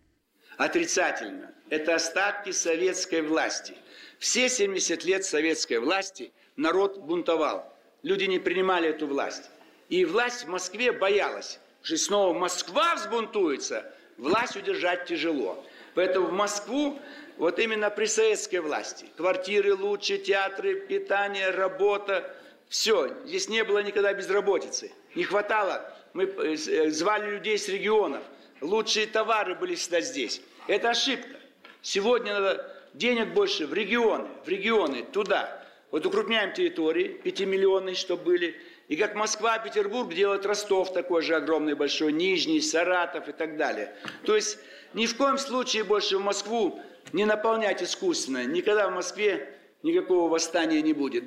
Отрицательно. 0.57 1.53
Это 1.71 1.97
остатки 1.97 2.53
советской 2.53 3.23
власти. 3.23 3.75
Все 4.21 4.49
70 4.49 5.05
лет 5.05 5.25
советской 5.25 5.79
власти 5.81 6.33
народ 6.57 6.99
бунтовал. 6.99 7.73
Люди 8.03 8.25
не 8.25 8.39
принимали 8.39 8.89
эту 8.91 9.09
власть. 9.09 9.51
И 9.89 10.05
власть 10.05 10.45
в 10.45 10.49
Москве 10.49 10.93
боялась, 10.93 11.59
что 11.83 11.97
снова 11.97 12.33
Москва 12.33 12.95
взбунтуется, 12.95 13.93
власть 14.19 14.57
удержать 14.57 15.07
тяжело. 15.07 15.65
Поэтому 15.99 16.29
в 16.29 16.33
Москву 16.33 17.01
вот 17.39 17.59
именно 17.59 17.91
при 17.91 18.07
советской 18.07 18.59
власти. 18.59 19.07
Квартиры 19.17 19.75
лучше, 19.75 20.19
театры, 20.19 20.79
питание, 20.79 21.51
работа. 21.51 22.37
Все, 22.69 23.17
здесь 23.25 23.49
не 23.49 23.65
было 23.65 23.83
никогда 23.83 24.15
безработицы. 24.15 24.93
Не 25.17 25.25
хватало, 25.25 25.93
мы 26.13 26.27
э, 26.27 26.55
э, 26.55 26.91
звали 26.91 27.33
людей 27.33 27.59
с 27.59 27.69
регионов. 27.69 28.23
Лучшие 28.61 29.09
товары 29.09 29.57
были 29.57 29.75
всегда 29.75 30.01
здесь. 30.01 30.41
Это 30.69 30.91
ошибка. 30.91 31.37
Сегодня 31.83 32.35
надо 32.35 32.73
денег 32.95 33.35
больше 33.35 33.67
в 33.67 33.75
регионы, 33.75 34.29
в 34.45 34.49
регионы, 34.49 35.03
туда. 35.03 35.67
Вот 35.91 36.07
укрупняем 36.07 36.53
территории, 36.53 37.09
пятимиллионные, 37.09 37.97
чтобы 37.97 38.23
были. 38.23 38.55
И 38.89 38.97
как 38.97 39.15
Москва, 39.15 39.59
Петербург 39.59 40.13
делают 40.13 40.47
Ростов 40.47 40.93
такой 40.93 41.21
же 41.21 41.37
огромный, 41.37 41.75
большой, 41.75 42.13
Нижний, 42.13 42.63
Саратов 42.63 43.29
и 43.29 43.33
так 43.33 43.59
далее. 43.59 43.95
То 44.25 44.35
есть 44.35 44.59
ни 44.95 45.07
в 45.07 45.17
коем 45.17 45.37
случае 45.37 45.85
больше 45.85 46.17
в 46.17 46.23
Москву 46.23 46.81
не 47.13 47.27
наполнять 47.27 47.83
искусственно. 47.83 48.47
Никогда 48.47 48.89
в 48.89 48.95
Москве 48.95 49.55
никакого 49.83 50.31
восстания 50.31 50.81
не 50.81 50.95
будет. 50.95 51.25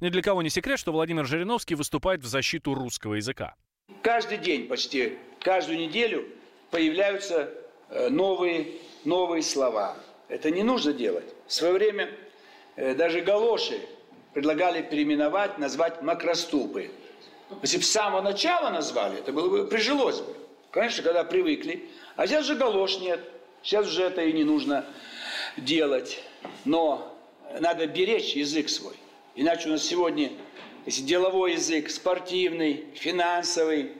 Ни 0.00 0.10
для 0.10 0.22
кого 0.22 0.42
не 0.42 0.50
секрет, 0.50 0.78
что 0.78 0.92
Владимир 0.92 1.24
Жириновский 1.24 1.74
выступает 1.74 2.22
в 2.22 2.26
защиту 2.26 2.74
русского 2.74 3.14
языка. 3.14 3.54
Каждый 4.02 4.36
день 4.36 4.68
почти, 4.68 5.18
каждую 5.40 5.78
неделю 5.78 6.28
появляются 6.70 7.50
э, 7.88 8.10
новые, 8.10 8.68
новые 9.04 9.42
слова. 9.42 9.96
Это 10.28 10.50
не 10.50 10.62
нужно 10.62 10.92
делать. 10.92 11.24
В 11.46 11.52
свое 11.54 11.72
время 11.72 12.10
э, 12.76 12.94
даже 12.94 13.22
галоши 13.22 13.80
предлагали 14.34 14.82
переименовать, 14.82 15.58
назвать 15.58 16.02
макроступы. 16.02 16.90
Если 17.62 17.78
бы 17.78 17.82
с 17.82 17.90
самого 17.90 18.20
начала 18.20 18.70
назвали, 18.70 19.18
это 19.18 19.32
было 19.32 19.48
бы, 19.48 19.66
прижилось 19.66 20.20
бы. 20.20 20.34
Конечно, 20.70 21.02
когда 21.02 21.24
привыкли. 21.24 21.88
А 22.16 22.26
сейчас 22.26 22.44
же 22.44 22.54
галош 22.54 22.98
нет. 22.98 23.20
Сейчас 23.62 23.86
уже 23.86 24.04
это 24.04 24.22
и 24.22 24.32
не 24.32 24.44
нужно 24.44 24.84
делать. 25.56 26.22
Но 26.64 27.16
надо 27.58 27.86
беречь 27.86 28.34
язык 28.34 28.68
свой. 28.68 28.94
Иначе 29.34 29.68
у 29.68 29.72
нас 29.72 29.82
сегодня, 29.82 30.32
если 30.84 31.02
деловой 31.02 31.52
язык, 31.52 31.90
спортивный, 31.90 32.86
финансовый, 32.94 33.92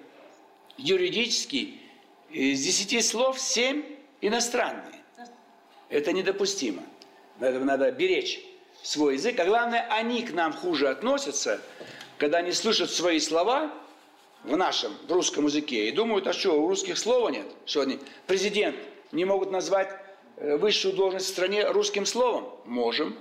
юридический, 0.77 1.81
из 2.31 2.61
десяти 2.61 3.01
слов 3.01 3.41
семь 3.41 3.83
иностранные. 4.21 5.03
Это 5.89 6.13
недопустимо. 6.13 6.83
Надо, 7.39 7.61
надо 7.61 7.91
беречь 7.91 8.45
свой 8.83 9.15
язык. 9.15 9.39
А 9.41 9.45
главное, 9.45 9.87
они 9.91 10.23
к 10.23 10.33
нам 10.33 10.53
хуже 10.53 10.89
относятся, 10.89 11.61
когда 12.19 12.39
они 12.39 12.53
слышат 12.53 12.91
свои 12.91 13.21
слова 13.21 13.73
в 14.45 14.57
нашем, 14.57 14.97
в 15.07 15.13
русском 15.13 15.47
языке, 15.47 15.89
и 15.89 15.93
думают, 15.93 16.27
а 16.27 16.33
что, 16.33 16.61
у 16.61 16.69
русских 16.69 16.99
слова 16.99 17.29
нет? 17.29 17.47
Что 17.67 17.83
они, 17.83 17.99
президент, 18.27 18.77
не 19.13 19.25
могут 19.25 19.51
назвать 19.51 19.91
э, 20.37 20.57
высшую 20.57 20.95
должность 20.95 21.27
в 21.27 21.31
стране 21.31 21.67
русским 21.67 22.07
словом? 22.07 22.49
Можем. 22.65 23.17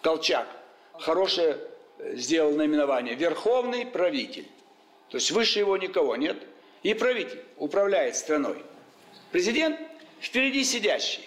Колчак. 0.00 0.46
Хорошее 0.94 1.58
э, 1.98 2.16
сделал 2.16 2.52
наименование. 2.52 3.14
Верховный 3.14 3.86
правитель. 3.86 4.48
То 5.10 5.16
есть 5.16 5.30
выше 5.30 5.58
его 5.58 5.76
никого 5.76 6.16
нет. 6.16 6.42
И 6.82 6.94
правитель 6.94 7.42
управляет 7.58 8.16
страной. 8.16 8.64
Президент 9.30 9.78
впереди 10.20 10.64
сидящий. 10.64 11.22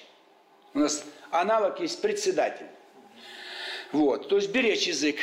У 0.74 0.79
нас 0.79 1.05
аналог 1.32 1.79
есть 1.79 2.01
председатель. 2.01 2.67
Вот, 3.95 4.27
то 4.27 4.35
есть 4.35 4.51
беречь 4.51 4.87
язык. 4.87 5.15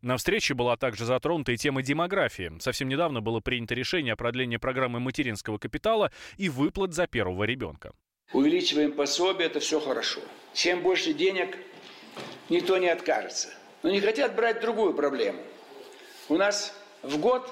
На 0.00 0.16
встрече 0.16 0.54
была 0.54 0.78
также 0.78 1.04
затронута 1.04 1.52
и 1.52 1.58
тема 1.58 1.82
демографии. 1.82 2.50
Совсем 2.58 2.88
недавно 2.88 3.20
было 3.20 3.40
принято 3.40 3.74
решение 3.74 4.14
о 4.14 4.16
продлении 4.16 4.56
программы 4.56 4.98
материнского 4.98 5.58
капитала 5.58 6.10
и 6.38 6.48
выплат 6.48 6.94
за 6.94 7.06
первого 7.06 7.44
ребенка. 7.44 7.92
Увеличиваем 8.32 8.92
пособие, 8.92 9.48
это 9.48 9.60
все 9.60 9.78
хорошо. 9.78 10.20
Чем 10.54 10.80
больше 10.80 11.12
денег, 11.12 11.58
никто 12.48 12.78
не 12.78 12.88
откажется. 12.88 13.50
Но 13.82 13.90
не 13.90 14.00
хотят 14.00 14.34
брать 14.34 14.62
другую 14.62 14.94
проблему. 14.94 15.42
У 16.30 16.38
нас 16.38 16.74
в 17.02 17.18
год 17.18 17.46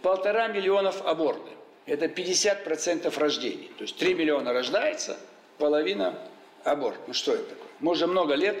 полтора 0.00 0.48
миллионов 0.48 1.04
абортов. 1.04 1.52
Это 1.84 2.06
50% 2.06 3.18
рождений. 3.18 3.70
То 3.76 3.82
есть 3.82 3.98
3 3.98 4.14
миллиона 4.14 4.54
рождается, 4.54 5.18
половина 5.58 6.18
аборт. 6.64 7.00
Ну 7.06 7.12
что 7.12 7.34
это 7.34 7.50
такое? 7.50 7.68
Мы 7.80 7.92
уже 7.92 8.06
много 8.06 8.32
лет 8.32 8.56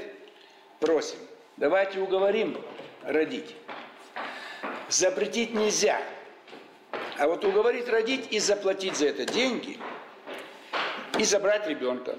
просим, 0.80 1.18
давайте 1.60 2.00
уговорим 2.00 2.58
родить. 3.04 3.54
Запретить 4.88 5.54
нельзя. 5.54 6.02
А 7.18 7.28
вот 7.28 7.44
уговорить 7.44 7.86
родить 7.88 8.26
и 8.30 8.40
заплатить 8.40 8.96
за 8.96 9.06
это 9.08 9.26
деньги, 9.26 9.78
и 11.18 11.24
забрать 11.24 11.68
ребенка 11.68 12.18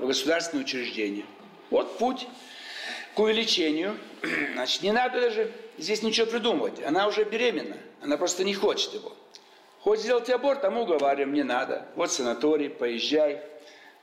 в 0.00 0.06
государственное 0.06 0.64
учреждение. 0.64 1.26
Вот 1.68 1.98
путь. 1.98 2.26
к 3.14 3.18
увеличению, 3.18 3.96
значит, 4.54 4.82
не 4.82 4.92
надо 4.92 5.20
даже 5.20 5.52
здесь 5.78 6.02
ничего 6.02 6.26
придумывать. 6.26 6.82
Она 6.84 7.08
уже 7.08 7.24
беременна, 7.24 7.76
она 8.02 8.16
просто 8.16 8.44
не 8.44 8.54
хочет 8.54 8.94
его. 8.94 9.12
Хочет 9.80 10.04
сделать 10.04 10.30
аборт, 10.30 10.62
мы 10.70 10.82
уговариваем, 10.82 11.32
не 11.32 11.42
надо. 11.42 11.86
Вот 11.96 12.12
санаторий, 12.12 12.68
поезжай, 12.68 13.42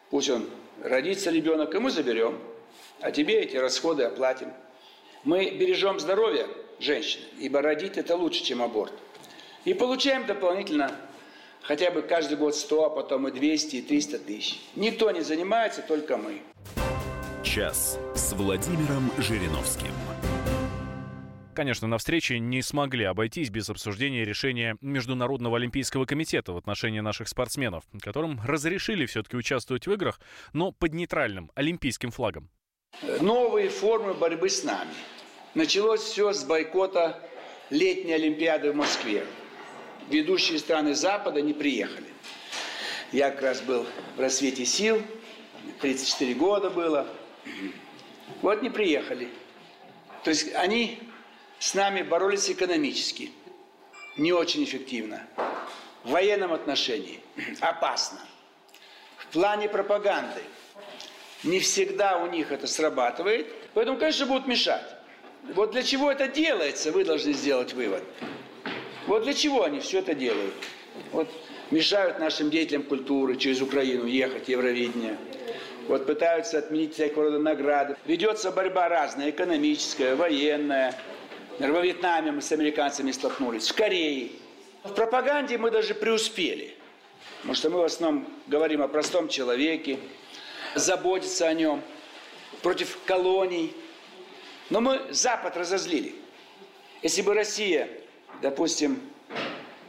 пусть 0.10 0.30
он 0.30 0.50
родится 0.82 1.30
ребенок, 1.30 1.74
и 1.76 1.80
мы 1.80 1.90
заберем. 1.92 2.40
А 3.02 3.12
тебе 3.12 3.42
эти 3.42 3.56
расходы 3.56 4.04
оплатим. 4.04 4.52
Мы 5.24 5.52
бережем 5.52 6.00
здоровье 6.00 6.48
женщины, 6.80 7.24
ибо 7.40 7.62
родить 7.62 7.98
это 7.98 8.16
лучше, 8.16 8.44
чем 8.44 8.62
аборт. 8.62 8.94
И 9.64 9.74
получаем 9.74 10.26
дополнительно 10.26 10.92
хотя 11.62 11.92
бы 11.92 12.02
каждый 12.02 12.38
год 12.38 12.56
100, 12.56 12.86
а 12.86 12.90
потом 12.90 13.30
и 13.30 13.32
200, 13.32 13.78
и 13.78 13.82
300 13.82 14.20
тысяч. 14.20 14.60
Никто 14.76 15.10
не 15.12 15.22
занимается, 15.22 15.82
только 15.82 16.18
мы. 16.18 16.42
Час 17.42 17.98
с 18.16 18.34
Владимиром 18.34 19.10
Жириновским. 19.18 19.92
Конечно, 21.54 21.88
на 21.88 22.00
встрече 22.00 22.40
не 22.40 22.62
смогли 22.62 23.06
обойтись 23.06 23.50
без 23.50 23.70
обсуждения 23.70 24.26
решения 24.26 24.76
Международного 24.82 25.58
олимпийского 25.58 26.06
комитета 26.06 26.52
в 26.52 26.58
отношении 26.58 27.00
наших 27.00 27.30
спортсменов, 27.30 27.84
которым 28.02 28.42
разрешили 28.44 29.06
все-таки 29.06 29.38
участвовать 29.38 29.86
в 29.86 29.94
играх, 29.94 30.20
но 30.52 30.72
под 30.72 30.94
нейтральным 30.94 31.52
олимпийским 31.56 32.12
флагом. 32.12 32.50
Новые 33.20 33.70
формы 33.70 34.14
борьбы 34.14 34.50
с 34.50 34.64
нами. 34.64 34.94
Началось 35.56 36.02
все 36.02 36.32
с 36.32 36.44
бойкота 36.46 37.20
летней 37.70 38.14
Олимпиады 38.14 38.72
в 38.72 38.76
Москве. 38.76 39.26
Ведущие 40.10 40.58
страны 40.58 40.96
Запада 40.96 41.42
не 41.42 41.54
приехали. 41.54 42.08
Я 43.12 43.30
как 43.32 43.42
раз 43.42 43.62
был 43.62 43.86
в 44.16 44.20
рассвете 44.20 44.66
сил, 44.66 45.02
34 45.82 46.34
года 46.36 46.70
было. 46.70 47.08
Вот 48.42 48.62
не 48.62 48.70
приехали. 48.70 49.30
То 50.24 50.30
есть 50.30 50.54
они 50.56 51.00
с 51.60 51.74
нами 51.74 52.04
боролись 52.04 52.50
экономически, 52.50 53.32
не 54.18 54.32
очень 54.32 54.64
эффективно. 54.64 55.28
В 56.04 56.12
военном 56.12 56.54
отношении 56.54 57.22
опасно. 57.60 58.20
В 59.18 59.28
плане 59.28 59.68
пропаганды 59.68 60.42
не 61.44 61.60
всегда 61.60 62.18
у 62.18 62.28
них 62.28 62.52
это 62.52 62.68
срабатывает, 62.68 63.48
поэтому, 63.74 63.98
конечно, 63.98 64.26
будут 64.26 64.48
мешать. 64.48 64.96
Вот 65.54 65.72
для 65.72 65.84
чего 65.84 66.12
это 66.12 66.28
делается, 66.28 66.92
вы 66.92 67.04
должны 67.04 67.34
сделать 67.34 67.74
вывод. 67.74 68.04
Вот 69.08 69.24
для 69.24 69.34
чего 69.34 69.64
они 69.64 69.80
все 69.80 70.00
это 70.00 70.14
делают. 70.14 70.54
Вот 71.12 71.28
мешают 71.72 72.20
нашим 72.20 72.50
деятелям 72.50 72.84
культуры 72.84 73.36
через 73.36 73.62
Украину 73.62 74.06
ехать, 74.06 74.48
Евровидение. 74.48 75.18
Вот 75.88 76.06
пытаются 76.06 76.60
отменить 76.60 76.94
всякого 76.94 77.26
рода 77.26 77.40
награды. 77.40 77.98
Ведется 78.06 78.52
борьба 78.52 78.88
разная, 78.88 79.32
экономическая, 79.32 80.16
военная, 80.16 80.96
во 81.60 81.82
Вьетнаме 81.82 82.32
мы 82.32 82.42
с 82.42 82.52
американцами 82.52 83.12
столкнулись, 83.12 83.70
в 83.70 83.76
Корее. 83.76 84.32
В 84.84 84.94
пропаганде 84.94 85.58
мы 85.58 85.72
даже 85.72 85.94
преуспели. 85.94 86.74
Потому 87.38 87.56
что 87.56 87.70
мы 87.70 87.80
в 87.80 87.84
основном 87.84 88.28
говорим 88.48 88.82
о 88.82 88.88
простом 88.88 89.28
человеке, 89.28 90.00
заботиться 90.76 91.48
о 91.48 91.54
нем, 91.54 91.82
против 92.62 92.98
колоний. 93.06 93.76
Но 94.70 94.82
мы 94.82 95.08
Запад 95.12 95.58
разозлили. 95.58 96.16
Если 97.02 97.22
бы 97.22 97.34
Россия, 97.34 97.90
допустим, 98.42 99.02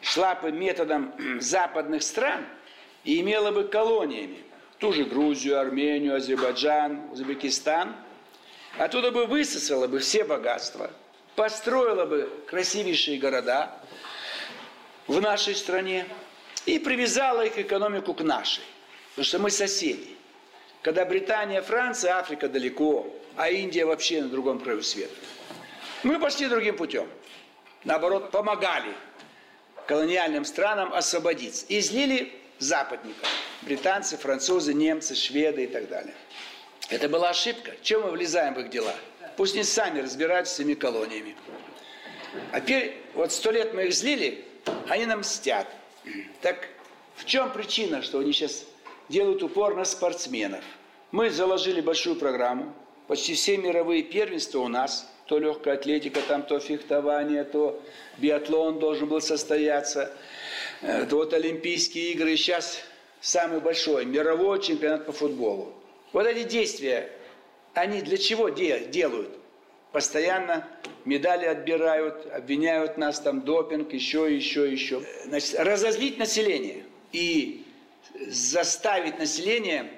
шла 0.01 0.35
бы 0.35 0.53
методом 0.53 1.13
западных 1.41 2.03
стран 2.03 2.45
и 3.05 3.21
имела 3.21 3.51
бы 3.51 3.65
колониями 3.65 4.39
ту 4.79 4.93
же 4.93 5.05
Грузию, 5.05 5.61
Армению, 5.61 6.17
Азербайджан, 6.17 7.11
Узбекистан, 7.13 7.95
оттуда 8.79 9.13
бы 9.13 9.27
высосала 9.27 9.87
бы 9.87 10.01
все 10.01 10.25
богатства– 10.25 10.91
построила 11.35 12.05
бы 12.05 12.31
красивейшие 12.47 13.19
города 13.19 13.73
в 15.07 15.21
нашей 15.21 15.55
стране 15.55 16.07
и 16.67 16.79
привязала 16.79 17.45
их 17.45 17.59
экономику 17.59 18.15
к 18.15 18.23
нашей. 18.23 18.65
Потому 19.11 19.25
что 19.25 19.39
мы 19.39 19.51
соседи. 19.51 20.14
Когда 20.85 21.07
Британия, 21.07 21.63
Франция, 21.63 22.19
Африка 22.19 22.47
далеко, 22.47 23.11
а 23.37 23.49
Индия 23.49 23.87
вообще 23.87 24.21
на 24.21 24.29
другом 24.29 24.61
краю 24.61 24.83
света. 24.83 25.15
Мы 26.03 26.21
пошли 26.21 26.47
другим 26.47 26.77
путем. 26.77 27.09
Наоборот, 27.85 28.31
помогали 28.31 28.93
колониальным 29.87 30.45
странам 30.45 30.93
освободиться. 30.93 31.65
И 31.69 31.81
злили 31.81 32.35
западников. 32.59 33.27
Британцы, 33.63 34.19
французы, 34.19 34.75
немцы, 34.75 35.15
шведы 35.15 35.65
и 35.65 35.67
так 35.67 35.89
далее. 35.89 36.15
Это 36.91 37.09
была 37.09 37.31
ошибка. 37.31 37.73
Чем 37.81 38.03
мы 38.03 38.11
влезаем 38.11 38.53
в 38.53 38.61
их 38.61 38.69
дела? 38.69 38.95
Пусть 39.39 39.55
они 39.55 39.65
сами 39.65 40.01
разбираются 40.01 40.57
с 40.57 40.61
этими 40.61 40.75
колониями. 40.75 41.35
А 42.53 42.61
теперь, 42.61 43.01
вот 43.15 43.33
сто 43.33 43.51
лет 43.51 43.73
мы 43.73 43.87
их 43.87 43.95
злили, 43.95 44.45
они 44.91 45.07
нам 45.07 45.21
мстят. 45.21 45.67
Так 46.43 46.69
в 47.17 47.25
чем 47.25 47.51
причина, 47.55 48.03
что 48.03 48.19
они 48.19 48.35
сейчас 48.35 48.67
делают 49.09 49.43
упор 49.43 49.75
на 49.75 49.85
спортсменов? 49.85 50.65
Мы 51.13 51.31
заложили 51.31 51.81
большую 51.81 52.17
программу, 52.17 52.73
почти 53.07 53.35
все 53.35 53.57
мировые 53.57 54.03
первенства 54.03 54.59
у 54.61 54.69
нас, 54.69 55.11
то 55.27 55.39
легкая 55.39 55.75
атлетика, 55.75 56.21
там 56.27 56.43
то 56.43 56.59
фехтование, 56.59 57.45
то 57.45 57.81
биатлон 58.19 58.79
должен 58.79 59.09
был 59.09 59.21
состояться, 59.21 60.13
э, 60.83 61.07
то 61.07 61.17
вот 61.17 61.33
Олимпийские 61.33 62.13
игры, 62.13 62.37
сейчас 62.37 62.79
самый 63.21 63.61
большой 63.61 64.05
мировой 64.05 64.61
чемпионат 64.61 65.07
по 65.07 65.13
футболу. 65.13 65.73
Вот 66.13 66.27
эти 66.27 66.43
действия 66.43 67.11
они 67.75 68.03
для 68.03 68.19
чего 68.19 68.51
де- 68.51 68.87
делают? 68.87 69.31
Постоянно 69.93 70.67
медали 71.05 71.47
отбирают, 71.47 72.27
обвиняют 72.33 72.99
нас 72.99 73.21
там 73.21 73.43
допинг, 73.43 73.93
еще, 73.93 74.35
еще, 74.35 74.71
еще. 74.71 75.03
Значит, 75.25 75.55
разозлить 75.59 76.19
население 76.19 76.85
и 77.13 77.64
заставить 78.29 79.19
население 79.19 79.91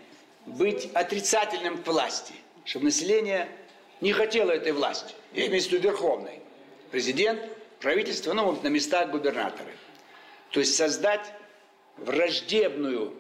быть 0.47 0.91
отрицательным 0.95 1.83
к 1.83 1.87
власти, 1.87 2.35
чтобы 2.65 2.87
население 2.87 3.49
не 4.01 4.13
хотело 4.13 4.51
этой 4.51 4.73
власти, 4.73 5.15
я 5.33 5.47
имею 5.47 5.63
в 5.63 5.67
виду 5.67 5.79
верховной. 5.79 6.41
Президент, 6.91 7.41
правительство, 7.81 8.33
ну 8.33 8.45
вот 8.45 8.63
на 8.63 8.69
местах 8.69 9.11
губернаторы. 9.11 9.73
То 10.51 10.61
есть 10.61 10.77
создать 10.77 11.33
враждебную 11.97 13.15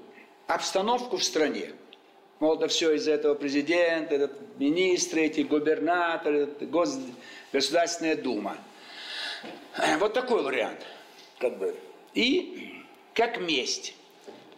обстановку 0.46 1.16
в 1.16 1.24
стране, 1.24 1.72
Мол, 2.38 2.56
это 2.56 2.68
все 2.68 2.92
из-за 2.92 3.12
этого 3.12 3.34
президента, 3.34 4.14
этот 4.14 4.58
министры, 4.58 5.22
эти 5.22 5.40
губернаторы, 5.40 6.46
гос... 6.46 6.98
Государственная 7.52 8.16
дума. 8.16 8.58
Вот 9.98 10.12
такой 10.12 10.42
вариант. 10.42 10.80
Как 11.38 11.56
бы. 11.58 11.74
И 12.12 12.82
как 13.14 13.40
месть. 13.40 13.94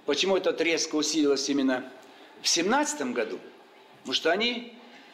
Почему 0.08 0.38
это 0.38 0.54
резко 0.64 0.94
усилилось 0.94 1.50
именно 1.50 1.84
в 2.40 2.48
семнадцатом 2.48 3.12
году? 3.12 3.38
Потому 3.98 4.14
что 4.14 4.32
они 4.32 4.72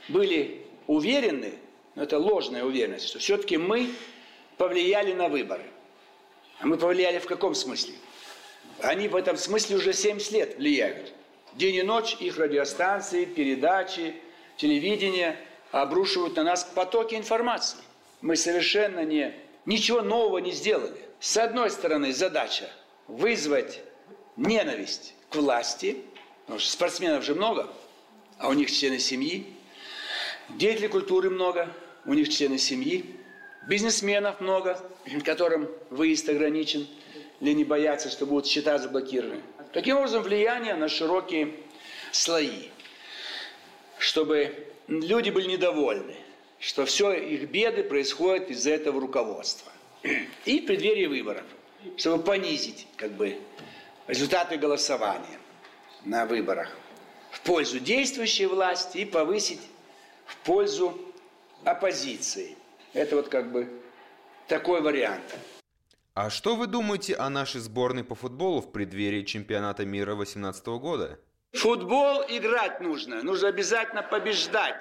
были 0.09 0.65
уверены, 0.87 1.55
но 1.97 2.05
это 2.05 2.17
ложная 2.17 2.63
уверенность, 2.63 3.09
что 3.09 3.19
все-таки 3.19 3.57
мы 3.57 3.91
повлияли 4.57 5.13
на 5.13 5.29
выборы. 5.29 5.65
А 6.61 6.67
мы 6.69 6.77
повлияли 6.77 7.19
в 7.19 7.27
каком 7.27 7.57
смысле? 7.57 7.95
Они 8.83 9.09
в 9.09 9.17
этом 9.17 9.37
смысле 9.37 9.79
уже 9.79 9.93
70 9.93 10.31
лет 10.31 10.59
влияют. 10.59 11.13
День 11.55 11.75
и 11.75 11.83
ночь 11.83 12.17
их 12.21 12.39
радиостанции, 12.39 13.25
передачи, 13.25 14.15
телевидение 14.59 15.37
обрушивают 15.73 16.37
на 16.37 16.45
нас 16.45 16.63
потоки 16.63 17.17
информации. 17.17 17.79
Мы 18.21 18.37
совершенно 18.37 19.05
не, 19.05 19.35
ничего 19.67 20.03
нового 20.03 20.39
не 20.39 20.53
сделали. 20.53 21.01
С 21.19 21.37
одной 21.37 21.73
стороны, 21.73 22.13
задача 22.13 22.71
вызвать 23.09 23.81
ненависть 24.37 25.14
к 25.31 25.37
власти, 25.37 25.99
потому 26.42 26.61
что 26.61 26.70
спортсменов 26.70 27.25
же 27.25 27.35
много, 27.35 27.68
а 28.38 28.49
у 28.49 28.53
них 28.53 28.70
члены 28.70 28.99
семьи, 28.99 29.47
деятелей 30.51 30.88
культуры 30.88 31.31
много, 31.31 31.73
у 32.05 32.14
них 32.14 32.29
члены 32.29 32.59
семьи, 32.59 33.05
бизнесменов 33.68 34.40
много, 34.40 34.81
которым 35.25 35.68
выезд 35.90 36.29
ограничен, 36.29 36.87
или 37.40 37.53
не 37.53 37.64
боятся, 37.64 38.11
что 38.11 38.27
будут 38.27 38.47
счета 38.47 38.79
заблокированы. 38.79 39.42
Таким 39.73 39.97
образом, 39.97 40.23
влияние 40.23 40.75
на 40.75 40.88
широкие 40.88 41.55
слои, 42.12 42.68
чтобы 43.99 44.68
люди 44.87 45.31
были 45.31 45.49
недовольны, 45.49 46.16
что 46.61 46.87
все 46.87 47.12
их 47.12 47.51
беды 47.51 47.83
происходят 47.83 48.51
из-за 48.51 48.70
этого 48.70 49.01
руководства. 49.01 49.73
И 50.44 50.61
в 50.61 50.66
преддверии 50.66 51.07
выборов, 51.07 51.44
чтобы 51.97 52.23
понизить 52.23 52.87
как 52.97 53.12
бы, 53.12 53.38
результаты 54.07 54.57
голосования 54.57 55.38
на 56.05 56.27
выборах 56.27 56.69
в 57.31 57.40
пользу 57.40 57.81
действующей 57.81 58.47
власти 58.47 58.99
и 58.99 59.05
повысить 59.05 59.61
в 60.27 60.37
пользу 60.38 60.99
оппозиции. 61.64 62.57
Это 62.93 63.17
вот 63.17 63.29
как 63.29 63.51
бы 63.51 63.69
такой 64.47 64.81
вариант. 64.81 65.23
А 66.14 66.31
что 66.31 66.55
вы 66.55 66.67
думаете 66.67 67.17
о 67.17 67.29
нашей 67.29 67.61
сборной 67.61 68.05
по 68.05 68.14
футболу 68.14 68.61
в 68.61 68.71
преддверии 68.71 69.25
чемпионата 69.25 69.85
мира 69.85 70.14
2018 70.14 70.67
года? 70.67 71.19
Футбол 71.53 72.23
играть 72.29 72.81
нужно. 72.81 73.23
Нужно 73.23 73.49
обязательно 73.49 74.03
побеждать. 74.03 74.77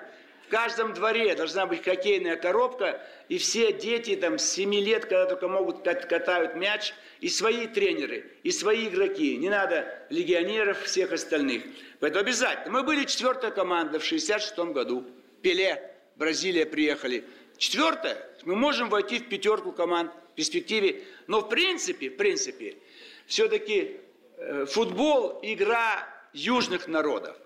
В 0.46 0.50
каждом 0.50 0.94
дворе 0.94 1.34
должна 1.36 1.66
быть 1.66 1.84
хоккейная 1.84 2.36
коробка, 2.36 3.02
и 3.30 3.38
все 3.38 3.72
дети 3.72 4.16
там 4.16 4.38
с 4.38 4.50
7 4.52 4.74
лет, 4.76 5.06
когда 5.06 5.26
только 5.26 5.48
могут, 5.48 5.84
катают 5.84 6.56
мяч, 6.56 6.94
и 7.22 7.30
свои 7.30 7.68
тренеры, 7.68 8.30
и 8.44 8.52
свои 8.52 8.88
игроки. 8.88 9.38
Не 9.38 9.50
надо 9.50 9.88
легионеров, 10.10 10.84
всех 10.84 11.12
остальных. 11.12 11.64
Поэтому 12.00 12.26
обязательно. 12.26 12.72
Мы 12.72 12.84
были 12.84 13.06
четвертая 13.06 13.52
команда 13.52 14.00
в 14.00 14.06
66 14.06 14.58
году. 14.74 15.06
Пеле, 15.42 15.92
Бразилия 16.18 16.66
приехали. 16.66 17.24
Четвертое, 17.58 18.18
мы 18.44 18.56
можем 18.56 18.90
войти 18.90 19.20
в 19.20 19.30
пятерку 19.30 19.72
команд 19.72 20.12
в 20.32 20.36
перспективе. 20.36 21.04
Но 21.28 21.40
в 21.40 21.50
принципе, 21.50 22.10
в 22.10 22.18
принципе, 22.18 22.76
все-таки 23.26 24.02
э, 24.38 24.66
футбол– 24.66 25.40
игра 25.44 26.08
южных 26.34 26.88
народов. 26.88 27.38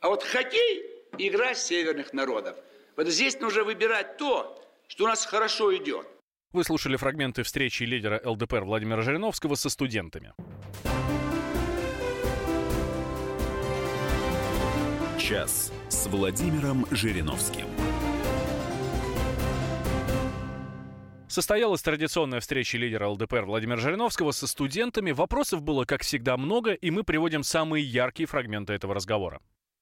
А 0.00 0.08
вот 0.08 0.24
хоккей– 0.24 0.86
игра 1.18 1.54
северных 1.54 2.12
народов. 2.12 2.56
Вот 2.96 3.06
здесь 3.08 3.38
нужно 3.40 3.64
выбирать 3.64 4.16
то, 4.16 4.60
что 4.88 5.04
у 5.04 5.06
нас 5.06 5.24
хорошо 5.24 5.74
идет. 5.76 6.06
Вы 6.52 6.64
слушали 6.64 6.96
фрагменты 6.96 7.44
встречи 7.44 7.84
лидера 7.84 8.20
ЛДПР 8.24 8.64
Владимира 8.64 9.02
Жириновского 9.02 9.54
со 9.54 9.70
студентами. 9.70 10.32
Час 15.18 15.72
с 15.88 16.06
Владимиром 16.08 16.86
Жириновским. 16.90 17.66
Состоялась 21.28 21.82
традиционная 21.82 22.40
встреча 22.40 22.76
лидера 22.76 23.06
ЛДПР 23.06 23.44
Владимира 23.44 23.76
Жириновского 23.76 24.32
со 24.32 24.48
студентами. 24.48 25.12
Вопросов 25.12 25.62
было, 25.62 25.84
как 25.84 26.02
всегда, 26.02 26.36
много, 26.36 26.72
и 26.72 26.90
мы 26.90 27.04
приводим 27.04 27.44
самые 27.44 27.84
яркие 27.84 28.26
фрагменты 28.26 28.72
этого 28.72 28.94
разговора. 28.94 29.40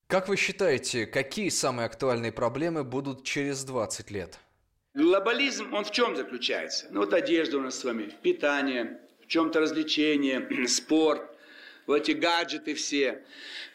Как 0.09 0.27
вы 0.27 0.39
считаете, 0.39 1.05
какие 1.05 1.51
самые 1.51 1.85
актуальные 1.85 2.33
проблемы 2.33 2.83
будут 2.83 3.25
через 3.25 3.63
20 3.65 4.11
лет? 4.11 4.39
Глобализм, 4.95 5.75
он 5.75 5.85
в 5.85 5.91
чем 5.91 6.17
заключается? 6.17 6.87
Ну 6.91 7.01
вот 7.01 7.13
одежда 7.13 7.59
у 7.59 7.61
нас 7.61 7.79
с 7.79 7.85
вами, 7.85 8.11
питание, 8.23 9.03
в 9.23 9.27
чем-то 9.27 9.61
развлечение, 9.61 10.67
спорт, 10.67 11.21
вот 11.87 11.97
эти 11.97 12.13
гаджеты 12.13 12.73
все. 12.73 13.23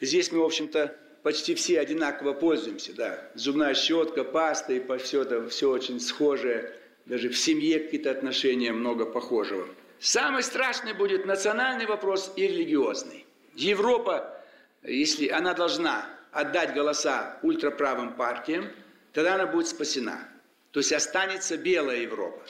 Здесь 0.01 0.31
мы, 0.31 0.39
в 0.39 0.45
общем-то, 0.45 0.97
почти 1.21 1.53
все 1.53 1.79
одинаково 1.79 2.33
пользуемся, 2.33 2.95
да. 2.95 3.29
Зубная 3.35 3.75
щетка, 3.75 4.23
паста 4.23 4.73
и 4.73 4.97
все 4.97 5.21
это, 5.21 5.47
все 5.49 5.69
очень 5.69 5.99
схожее 5.99 6.73
даже 7.05 7.29
в 7.29 7.37
семье 7.37 7.79
какие-то 7.79 8.09
отношения 8.09 8.71
много 8.71 9.05
похожего. 9.05 9.67
Самый 9.99 10.41
страшный 10.41 10.93
будет 10.93 11.27
национальный 11.27 11.85
вопрос 11.85 12.33
и 12.35 12.47
религиозный. 12.47 13.23
Европа, 13.53 14.43
если 14.81 15.27
она 15.27 15.53
должна 15.53 16.09
отдать 16.33 16.73
голоса 16.73 17.37
ультраправым 17.43 18.15
партиям, 18.15 18.67
тогда 19.13 19.35
она 19.35 19.45
будет 19.45 19.67
спасена. 19.67 20.27
То 20.71 20.79
есть 20.79 20.91
останется 20.91 21.57
белая 21.57 22.01
Европа. 22.01 22.41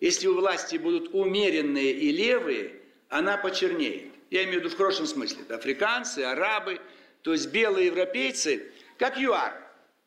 Если 0.00 0.26
у 0.26 0.34
власти 0.34 0.76
будут 0.76 1.12
умеренные 1.12 1.92
и 1.92 2.10
левые, 2.12 2.80
она 3.08 3.36
почернеет. 3.36 4.12
Я 4.30 4.44
имею 4.44 4.60
в 4.60 4.64
виду 4.64 4.74
в 4.74 4.76
хорошем 4.76 5.06
смысле. 5.06 5.42
Это 5.42 5.56
африканцы, 5.56 6.20
арабы, 6.20 6.80
то 7.22 7.32
есть 7.32 7.50
белые 7.50 7.86
европейцы, 7.86 8.70
как 8.98 9.18
ЮАР. 9.18 9.54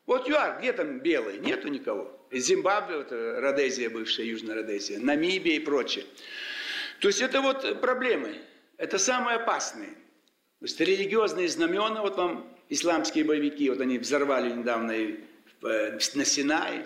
Вот 0.06 0.28
ЮАР, 0.28 0.58
где 0.58 0.72
там 0.72 1.00
белые? 1.00 1.38
Нету 1.38 1.68
никого. 1.68 2.18
Зимбабве, 2.32 2.96
вот, 2.98 3.12
э, 3.12 3.40
Родезия, 3.40 3.90
бывшая 3.90 4.26
Южная 4.26 4.56
Родезия, 4.56 4.98
Намибия 4.98 5.56
и 5.56 5.58
прочее. 5.58 6.06
То 7.00 7.08
есть 7.08 7.20
это 7.20 7.40
вот 7.40 7.80
проблемы. 7.80 8.38
Это 8.78 8.98
самые 8.98 9.36
опасные. 9.36 9.90
То 9.90 10.66
есть 10.66 10.80
религиозные 10.80 11.48
знамена, 11.48 12.02
вот 12.02 12.16
вам 12.16 12.51
исламские 12.68 13.24
боевики, 13.24 13.68
вот 13.70 13.80
они 13.80 13.98
взорвали 13.98 14.52
недавно 14.52 14.92
э, 14.92 15.98
на 16.14 16.24
Синае. 16.24 16.84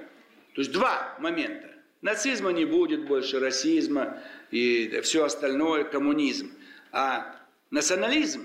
То 0.55 0.61
есть 0.61 0.73
два 0.73 1.17
момента. 1.19 1.71
Нацизма 2.03 2.51
не 2.51 2.65
будет 2.65 3.07
больше, 3.07 3.41
расизма 3.41 4.23
и 4.51 5.01
все 5.03 5.25
остальное, 5.25 5.85
коммунизм. 5.85 6.53
А 6.93 7.37
национализм 7.71 8.45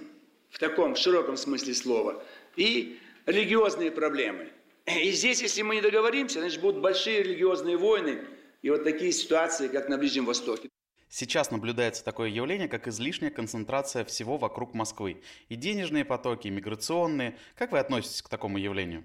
в 0.50 0.60
таком 0.60 0.96
широком 0.96 1.38
смысле 1.38 1.74
слова 1.74 2.24
и 2.56 3.00
религиозные 3.26 3.92
проблемы– 3.92 4.50
и 4.86 5.12
здесь, 5.12 5.42
если 5.42 5.62
мы 5.62 5.76
не 5.76 5.82
договоримся, 5.82 6.40
значит, 6.40 6.60
будут 6.60 6.82
большие 6.82 7.24
религиозные 7.24 7.78
войны 7.78 8.26
и 8.62 8.70
вот 8.70 8.84
такие 8.84 9.12
ситуации, 9.12 9.68
как 9.68 9.90
на 9.90 9.98
Ближнем 9.98 10.26
Востоке. 10.26 10.70
Сейчас 11.14 11.52
наблюдается 11.52 12.06
такое 12.06 12.30
явление, 12.30 12.70
как 12.70 12.88
излишняя 12.88 13.30
концентрация 13.30 14.06
всего 14.06 14.38
вокруг 14.38 14.74
Москвы. 14.74 15.22
И 15.50 15.56
денежные 15.56 16.06
потоки, 16.06 16.48
и 16.48 16.52
миграционные. 16.52 17.38
Как 17.58 17.74
вы 17.74 17.80
относитесь 17.80 18.22
к 18.22 18.30
такому 18.30 18.58
явлению? 18.58 19.04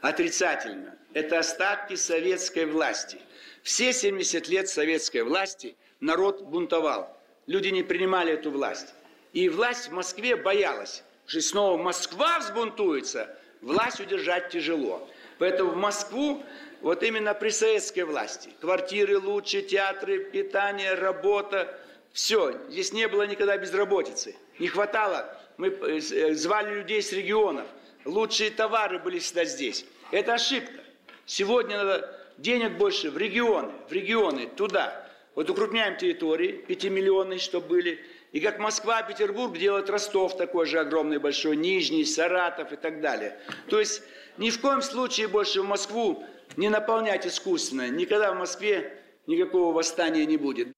Отрицательно. 0.00 0.96
Это 1.12 1.38
остатки 1.38 1.96
советской 1.96 2.64
власти. 2.64 3.18
Все 3.62 3.92
70 3.92 4.48
лет 4.48 4.70
советской 4.70 5.22
власти 5.22 5.76
народ 6.00 6.42
бунтовал. 6.44 7.14
Люди 7.46 7.68
не 7.68 7.82
принимали 7.82 8.32
эту 8.32 8.50
власть. 8.50 8.94
И 9.34 9.50
власть 9.50 9.88
в 9.88 9.92
Москве 9.92 10.36
боялась, 10.36 11.04
что 11.26 11.42
снова 11.42 11.76
Москва 11.76 12.38
взбунтуется– 12.38 13.28
власть 13.64 14.00
удержать 14.00 14.50
тяжело. 14.50 15.08
Поэтому 15.38 15.72
в 15.72 15.76
Москву 15.76 16.44
вот 16.84 17.02
именно 17.02 17.32
при 17.32 17.48
советской 17.48 18.02
власти. 18.02 18.50
Квартиры 18.60 19.18
лучше, 19.18 19.62
театры, 19.62 20.18
питание, 20.18 20.92
работа. 20.92 21.74
Все, 22.12 22.52
здесь 22.68 22.92
не 22.92 23.08
было 23.08 23.26
никогда 23.26 23.56
безработицы. 23.56 24.36
Не 24.58 24.68
хватало, 24.68 25.34
мы 25.56 25.68
э, 25.68 25.98
э, 25.98 26.34
звали 26.34 26.74
людей 26.74 27.00
с 27.00 27.10
регионов. 27.10 27.66
Лучшие 28.04 28.50
товары 28.50 28.98
были 28.98 29.18
всегда 29.18 29.46
здесь. 29.46 29.86
Это 30.10 30.34
ошибка. 30.34 30.84
Сегодня 31.24 31.78
надо 31.78 32.20
денег 32.36 32.72
больше 32.72 33.10
в 33.10 33.16
регионы, 33.16 33.72
в 33.88 33.92
регионы, 33.92 34.46
туда. 34.46 35.08
Вот 35.34 35.48
укрупняем 35.48 35.96
территории, 35.96 36.52
пятимиллионные, 36.52 37.38
чтобы 37.38 37.66
были. 37.66 38.04
И 38.32 38.40
как 38.40 38.58
Москва, 38.58 39.02
Петербург 39.02 39.56
делают 39.56 39.88
Ростов 39.88 40.36
такой 40.36 40.66
же 40.66 40.80
огромный, 40.80 41.16
большой, 41.16 41.56
Нижний, 41.56 42.04
Саратов 42.04 42.72
и 42.72 42.76
так 42.76 43.00
далее. 43.00 43.38
То 43.70 43.80
есть 43.80 44.02
ни 44.36 44.50
в 44.50 44.60
коем 44.60 44.82
случае 44.82 45.28
больше 45.28 45.62
в 45.62 45.64
Москву 45.64 46.26
не 46.56 46.68
наполнять 46.68 47.26
искусственно. 47.26 47.88
Никогда 47.88 48.32
в 48.32 48.38
Москве 48.38 48.98
никакого 49.26 49.74
восстания 49.74 50.26
не 50.26 50.36
будет. 50.36 50.68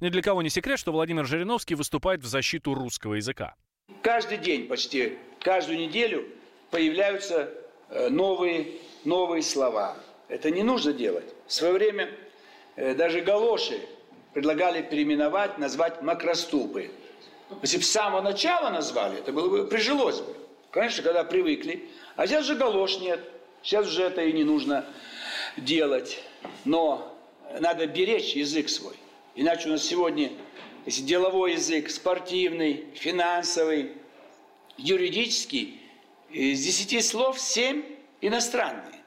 Ни 0.00 0.08
для 0.08 0.22
кого 0.22 0.42
не 0.42 0.48
секрет, 0.48 0.78
что 0.78 0.92
Владимир 0.92 1.26
Жириновский 1.26 1.74
выступает 1.74 2.22
в 2.22 2.26
защиту 2.26 2.74
русского 2.74 3.14
языка. 3.14 3.54
Каждый 4.02 4.38
день 4.38 4.66
почти, 4.66 5.18
каждую 5.40 5.78
неделю 5.78 6.26
появляются 6.70 7.52
э, 7.90 8.08
новые, 8.08 8.78
новые 9.04 9.42
слова. 9.42 9.96
Это 10.28 10.50
не 10.50 10.62
нужно 10.62 10.92
делать. 10.92 11.34
В 11.46 11.52
свое 11.52 11.74
время 11.74 12.10
э, 12.76 12.94
даже 12.94 13.20
галоши 13.20 13.80
предлагали 14.32 14.80
переименовать, 14.80 15.58
назвать 15.58 16.00
макроступы. 16.02 16.90
Если 17.62 17.78
бы 17.78 17.82
с 17.82 17.90
самого 17.90 18.22
начала 18.22 18.70
назвали, 18.70 19.18
это 19.18 19.32
было 19.32 19.48
бы, 19.48 19.66
прижилось 19.66 20.20
бы. 20.20 20.34
Конечно, 20.70 21.02
когда 21.02 21.24
привыкли. 21.24 21.88
А 22.16 22.26
сейчас 22.26 22.46
же 22.46 22.54
галош 22.54 23.00
нет. 23.00 23.20
Сейчас 23.62 23.86
уже 23.86 24.04
это 24.04 24.22
и 24.22 24.32
не 24.32 24.44
нужно 24.44 24.86
делать. 25.56 26.22
Но 26.64 27.16
надо 27.58 27.86
беречь 27.86 28.34
язык 28.34 28.68
свой. 28.68 28.94
Иначе 29.34 29.68
у 29.68 29.72
нас 29.72 29.84
сегодня, 29.84 30.30
если 30.86 31.02
деловой 31.02 31.52
язык, 31.52 31.90
спортивный, 31.90 32.86
финансовый, 32.94 33.92
юридический, 34.76 35.80
из 36.30 36.64
десяти 36.64 37.00
слов 37.00 37.38
семь 37.40 37.82
иностранные. 38.20 39.00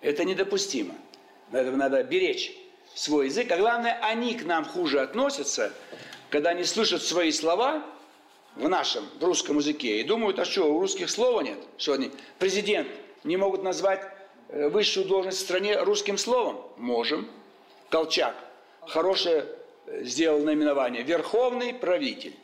Это 0.00 0.24
недопустимо. 0.24 0.94
Поэтому 1.52 1.76
надо 1.76 2.02
беречь 2.02 2.52
свой 2.94 3.26
язык. 3.26 3.50
А 3.52 3.56
главное, 3.56 3.98
они 4.02 4.34
к 4.34 4.44
нам 4.44 4.64
хуже 4.64 5.00
относятся, 5.00 5.72
когда 6.30 6.50
они 6.50 6.64
слышат 6.64 7.02
свои 7.02 7.30
слова 7.30 7.84
в 8.56 8.68
нашем, 8.68 9.08
в 9.18 9.24
русском 9.24 9.58
языке, 9.58 10.00
и 10.00 10.02
думают, 10.02 10.38
а 10.38 10.44
что, 10.44 10.74
у 10.74 10.80
русских 10.80 11.10
слова 11.10 11.40
нет? 11.40 11.58
Что 11.78 11.92
они, 11.94 12.10
президент, 12.38 12.88
не 13.24 13.36
могут 13.36 13.62
назвать 13.62 14.10
высшую 14.52 15.06
должность 15.06 15.38
в 15.38 15.42
стране 15.42 15.78
русским 15.78 16.18
словом? 16.18 16.60
Можем. 16.76 17.28
Колчак. 17.88 18.36
Хорошее 18.86 19.46
э, 19.86 20.04
сделал 20.04 20.40
наименование. 20.44 21.02
Верховный 21.02 21.72
правитель. 21.72 22.34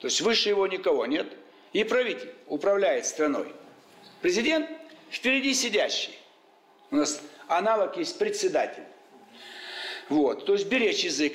То 0.00 0.06
есть 0.08 0.20
выше 0.20 0.48
его 0.48 0.66
никого 0.66 1.06
нет. 1.06 1.32
И 1.72 1.84
правитель 1.84 2.32
управляет 2.46 3.06
страной. 3.06 3.52
Президент 4.20 4.68
впереди 5.10 5.54
сидящий. 5.54 6.12
У 6.90 6.96
нас 6.96 7.20
аналог 7.48 7.96
есть 7.96 8.18
председатель. 8.18 8.84
Вот, 10.08 10.44
то 10.44 10.52
есть 10.52 10.68
беречь 10.68 11.04
язык. 11.04 11.34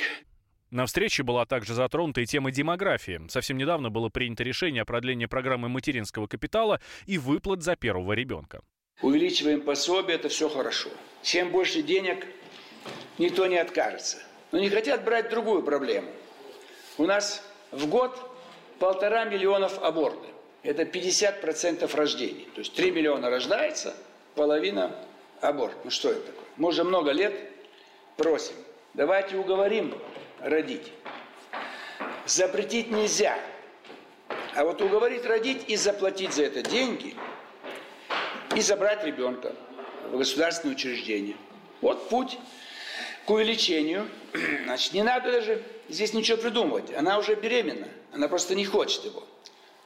На 0.69 0.85
встрече 0.85 1.23
была 1.23 1.45
также 1.45 1.73
затронута 1.73 2.21
и 2.21 2.25
тема 2.25 2.51
демографии. 2.51 3.21
Совсем 3.29 3.57
недавно 3.57 3.89
было 3.89 4.09
принято 4.09 4.43
решение 4.43 4.83
о 4.83 4.85
продлении 4.85 5.25
программы 5.25 5.67
материнского 5.67 6.27
капитала 6.27 6.79
и 7.07 7.17
выплат 7.17 7.63
за 7.63 7.75
первого 7.75 8.13
ребенка. 8.13 8.61
Увеличиваем 9.01 9.61
пособие, 9.61 10.15
это 10.15 10.29
все 10.29 10.49
хорошо. 10.49 10.89
Чем 11.21 11.51
больше 11.51 11.81
денег, 11.81 12.25
никто 13.17 13.45
не 13.47 13.57
откажется. 13.57 14.17
Но 14.51 14.59
не 14.59 14.69
хотят 14.69 15.03
брать 15.03 15.29
другую 15.29 15.63
проблему. 15.63 16.09
У 16.97 17.05
нас 17.05 17.43
в 17.71 17.87
год 17.87 18.19
полтора 18.79 19.25
миллионов 19.25 19.81
абортов. 19.83 20.29
Это 20.63 20.83
50% 20.83 21.95
рождений. 21.95 22.47
То 22.53 22.59
есть 22.59 22.73
3 22.73 22.91
миллиона 22.91 23.29
рождается, 23.29 23.95
половина 24.35 24.95
аборт. 25.39 25.75
Ну 25.85 25.91
что 25.91 26.09
это 26.09 26.21
такое? 26.21 26.45
Мы 26.57 26.69
уже 26.69 26.83
много 26.83 27.11
лет 27.11 27.33
просим, 28.17 28.55
давайте 28.93 29.37
уговорим 29.37 29.97
родить. 30.41 30.91
Запретить 32.25 32.91
нельзя. 32.91 33.39
А 34.55 34.65
вот 34.65 34.81
уговорить 34.81 35.25
родить 35.25 35.63
и 35.69 35.77
заплатить 35.77 36.33
за 36.33 36.43
это 36.43 36.61
деньги, 36.61 37.15
и 38.55 38.61
забрать 38.61 39.03
ребенка 39.03 39.53
в 40.11 40.17
государственное 40.17 40.75
учреждение. 40.75 41.35
Вот 41.81 42.09
путь 42.09 42.37
к 43.25 43.29
увеличению. 43.29 44.07
Значит, 44.65 44.93
не 44.93 45.03
надо 45.03 45.31
даже 45.31 45.63
здесь 45.87 46.13
ничего 46.13 46.37
придумывать. 46.37 46.93
Она 46.95 47.17
уже 47.17 47.35
беременна, 47.35 47.87
она 48.11 48.27
просто 48.27 48.55
не 48.55 48.65
хочет 48.65 49.05
его. 49.05 49.23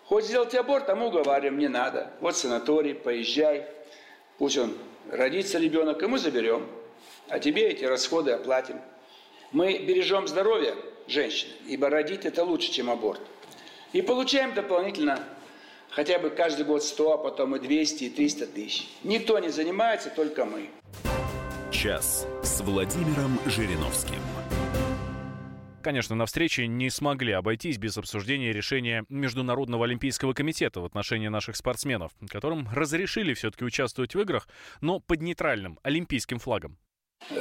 Хочет 0.06 0.30
сделать 0.30 0.56
аборт, 0.56 0.88
мы 0.90 1.08
уговариваем, 1.08 1.58
не 1.58 1.68
надо. 1.68 2.12
Вот 2.20 2.36
санаторий, 2.36 2.94
поезжай, 2.94 3.68
пусть 4.38 4.58
он 4.58 4.78
родится 5.10 5.60
ребенок, 5.60 6.02
и 6.04 6.08
мы 6.08 6.20
заберем. 6.20 6.68
А 7.30 7.40
тебе 7.40 7.70
эти 7.70 7.86
расходы 7.86 8.32
оплатим. 8.32 8.82
Мы 9.52 9.78
бережем 9.80 10.28
здоровье 10.28 10.76
женщины, 11.08 11.52
ибо 11.68 11.90
родить 11.90 12.26
это 12.26 12.44
лучше, 12.44 12.72
чем 12.72 12.90
аборт. 12.90 13.22
И 13.94 14.02
получаем 14.02 14.54
дополнительно 14.54 15.24
хотя 15.96 16.20
бы 16.20 16.30
каждый 16.30 16.66
год 16.66 16.84
100, 16.84 17.14
а 17.14 17.18
потом 17.18 17.56
и 17.56 17.60
200, 17.60 18.04
и 18.06 18.10
300 18.10 18.48
тысяч. 18.48 18.88
Никто 19.04 19.40
не 19.40 19.50
занимается, 19.50 20.10
только 20.10 20.46
мы. 20.46 20.70
Час 21.72 22.28
с 22.44 22.62
Владимиром 22.62 23.40
Жириновским. 23.46 24.20
Конечно, 25.82 26.16
на 26.16 26.26
встрече 26.26 26.66
не 26.66 26.90
смогли 26.90 27.34
обойтись 27.34 27.78
без 27.78 27.98
обсуждения 27.98 28.54
решения 28.54 29.04
Международного 29.10 29.84
олимпийского 29.84 30.34
комитета 30.34 30.80
в 30.80 30.86
отношении 30.86 31.28
наших 31.28 31.58
спортсменов, 31.58 32.14
которым 32.30 32.70
разрешили 32.74 33.34
все-таки 33.34 33.66
участвовать 33.66 34.16
в 34.16 34.22
играх, 34.22 34.48
но 34.80 35.02
под 35.02 35.22
нейтральным 35.22 35.80
олимпийским 35.84 36.40
флагом. 36.40 36.78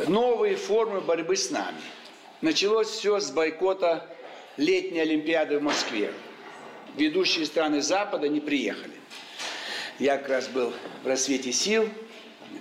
Новые 0.09 0.57
формы 0.57 1.01
борьбы 1.01 1.37
с 1.37 1.53
нами. 1.53 1.79
Началось 2.41 2.89
все 2.89 3.21
с 3.21 3.31
бойкота 3.31 4.09
летней 4.57 5.01
Олимпиады 5.01 5.61
в 5.61 5.63
Москве. 5.63 6.11
Ведущие 6.97 7.47
страны 7.47 7.81
Запада 7.81 8.29
не 8.29 8.41
приехали. 8.41 8.95
Я 9.99 10.19
как 10.19 10.29
раз 10.29 10.49
был 10.49 10.73
в 11.03 11.07
рассвете 11.07 11.53
сил, 11.53 11.89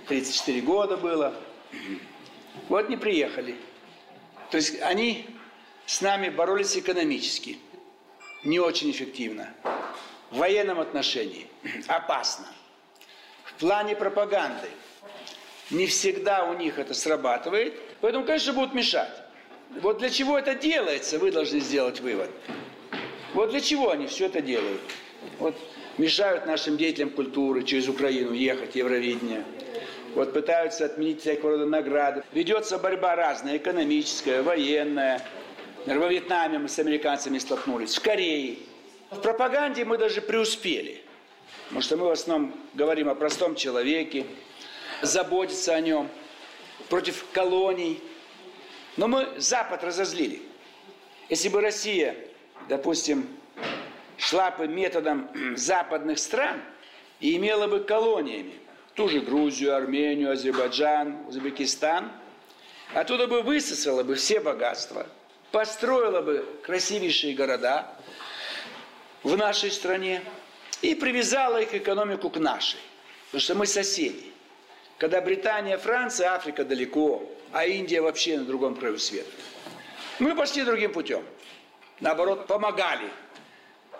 34 0.08 0.60
года 0.62 0.96
было. 0.96 1.34
Вот 2.68 2.88
не 2.88 2.96
приехали. 2.96 3.56
То 4.50 4.56
есть 4.56 4.80
они 4.80 5.26
с 5.86 6.00
нами 6.00 6.28
боролись 6.28 6.76
экономически, 6.76 7.58
не 8.44 8.58
очень 8.58 8.90
эффективно. 8.90 9.52
В 10.30 10.38
военном 10.38 10.80
отношении 10.80 11.46
опасно. 11.86 12.46
В 13.44 13.54
плане 13.54 13.94
пропаганды 13.94 14.68
не 15.70 15.86
всегда 15.86 16.44
у 16.44 16.54
них 16.54 16.78
это 16.78 16.94
срабатывает, 16.94 17.78
поэтому, 18.00 18.24
конечно, 18.24 18.54
будут 18.54 18.72
мешать. 18.72 19.12
Вот 19.80 19.98
для 19.98 20.10
чего 20.10 20.38
это 20.38 20.54
делается, 20.54 21.18
вы 21.18 21.32
должны 21.32 21.60
сделать 21.60 22.00
вывод. 22.00 22.30
Вот 23.34 23.50
для 23.50 23.60
чего 23.60 23.90
они 23.90 24.06
все 24.06 24.26
это 24.26 24.40
делают? 24.40 24.80
Вот 25.38 25.56
мешают 25.98 26.46
нашим 26.46 26.76
деятелям 26.76 27.10
культуры 27.10 27.62
через 27.62 27.88
Украину 27.88 28.32
ехать, 28.32 28.74
Евровидение. 28.74 29.44
Вот 30.14 30.34
пытаются 30.34 30.84
отменить 30.84 31.20
всякого 31.22 31.52
рода 31.52 31.66
награды. 31.66 32.22
Ведется 32.32 32.78
борьба 32.78 33.16
разная, 33.16 33.56
экономическая, 33.56 34.42
военная. 34.42 35.22
Во 35.86 36.08
Вьетнаме 36.08 36.58
мы 36.58 36.68
с 36.68 36.78
американцами 36.78 37.38
столкнулись, 37.38 37.96
в 37.96 38.02
Корее. 38.02 38.58
В 39.10 39.20
пропаганде 39.20 39.84
мы 39.84 39.96
даже 39.96 40.20
преуспели. 40.20 41.02
Потому 41.64 41.82
что 41.82 41.96
мы 41.96 42.06
в 42.08 42.10
основном 42.10 42.54
говорим 42.74 43.08
о 43.08 43.14
простом 43.14 43.54
человеке, 43.54 44.26
заботиться 45.00 45.74
о 45.74 45.80
нем, 45.80 46.08
против 46.90 47.24
колоний. 47.32 48.00
Но 48.98 49.08
мы 49.08 49.28
Запад 49.38 49.82
разозлили. 49.82 50.42
Если 51.30 51.48
бы 51.48 51.62
Россия, 51.62 52.14
допустим, 52.68 53.28
шла 54.16 54.50
бы 54.50 54.68
методом 54.68 55.28
западных 55.56 56.18
стран 56.18 56.60
и 57.20 57.36
имела 57.36 57.66
бы 57.66 57.80
колониями, 57.80 58.54
ту 58.94 59.08
же 59.08 59.20
Грузию, 59.20 59.76
Армению, 59.76 60.32
Азербайджан, 60.32 61.26
Узбекистан, 61.28 62.10
оттуда 62.94 63.26
бы 63.26 63.42
высосала 63.42 64.02
бы 64.02 64.14
все 64.14 64.40
богатства, 64.40 65.06
построила 65.50 66.20
бы 66.20 66.46
красивейшие 66.62 67.34
города 67.34 67.86
в 69.22 69.36
нашей 69.36 69.70
стране 69.70 70.22
и 70.80 70.94
привязала 70.94 71.60
их 71.60 71.74
экономику 71.74 72.30
к 72.30 72.38
нашей. 72.38 72.80
Потому 73.26 73.40
что 73.40 73.54
мы 73.54 73.66
соседи. 73.66 74.32
Когда 74.98 75.20
Британия, 75.20 75.78
Франция, 75.78 76.34
Африка 76.34 76.64
далеко, 76.64 77.28
а 77.52 77.66
Индия 77.66 78.00
вообще 78.00 78.38
на 78.38 78.44
другом 78.44 78.74
краю 78.74 78.98
света. 78.98 79.30
Мы 80.18 80.34
пошли 80.34 80.64
другим 80.64 80.92
путем. 80.92 81.24
Наоборот, 82.02 82.48
помогали 82.48 83.08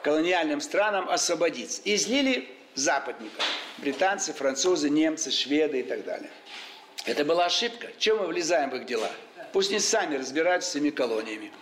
колониальным 0.02 0.60
странам 0.60 1.08
освободиться. 1.08 1.80
И 1.84 1.94
излили 1.94 2.48
западников. 2.74 3.44
Британцы, 3.78 4.32
французы, 4.32 4.90
немцы, 4.90 5.30
шведы 5.30 5.80
и 5.80 5.82
так 5.84 6.04
далее. 6.04 6.30
Это 7.04 7.24
была 7.24 7.46
ошибка. 7.46 7.88
Чем 7.98 8.18
мы 8.18 8.26
влезаем 8.26 8.70
в 8.70 8.74
их 8.74 8.86
дела? 8.86 9.08
Пусть 9.52 9.70
они 9.70 9.78
сами 9.78 10.16
разбираются 10.16 10.72
с 10.72 10.74
этими 10.74 10.90
колониями. 10.90 11.52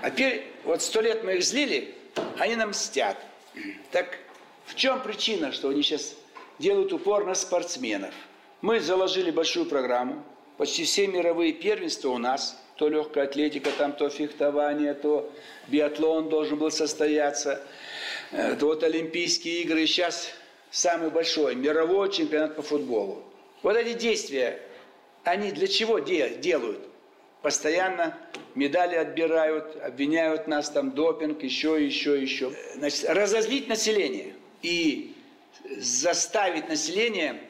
А 0.00 0.10
теперь, 0.10 0.50
вот 0.64 0.80
сто 0.80 1.02
лет 1.02 1.22
мы 1.22 1.34
их 1.34 1.44
злили, 1.44 1.94
они 2.38 2.56
нам 2.56 2.70
мстят. 2.70 3.18
Так 3.92 4.18
в 4.64 4.74
чем 4.74 5.02
причина, 5.02 5.52
что 5.52 5.68
они 5.68 5.82
сейчас 5.82 6.14
делают 6.58 6.94
упор 6.94 7.26
на 7.26 7.34
спортсменов? 7.34 8.14
Мы 8.62 8.80
заложили 8.80 9.30
большую 9.30 9.66
программу. 9.66 10.24
Почти 10.56 10.84
все 10.84 11.06
мировые 11.06 11.52
первенства 11.52 12.08
у 12.08 12.16
нас. 12.16 12.58
То 12.76 12.88
легкая 12.88 13.24
атлетика, 13.24 13.70
там 13.72 13.92
то 13.92 14.10
фехтование, 14.10 14.94
то 14.94 15.32
биатлон 15.68 16.28
должен 16.28 16.58
был 16.58 16.70
состояться. 16.70 17.62
Э, 18.32 18.54
то 18.56 18.66
вот 18.66 18.82
Олимпийские 18.82 19.62
игры. 19.62 19.86
Сейчас 19.86 20.28
самый 20.70 21.10
большой 21.10 21.54
мировой 21.54 22.12
чемпионат 22.12 22.54
по 22.54 22.62
футболу. 22.62 23.22
Вот 23.62 23.76
эти 23.76 23.94
действия, 23.94 24.60
они 25.24 25.50
для 25.52 25.66
чего 25.66 25.98
делают? 25.98 26.80
Постоянно 27.42 28.16
медали 28.54 28.96
отбирают, 28.96 29.76
обвиняют 29.82 30.46
нас 30.46 30.70
там 30.70 30.92
допинг, 30.92 31.42
еще, 31.42 31.84
еще, 31.84 32.20
еще. 32.20 32.52
Значит, 32.74 33.08
разозлить 33.08 33.68
население 33.68 34.34
и 34.62 35.14
заставить 35.78 36.68
население 36.68 37.40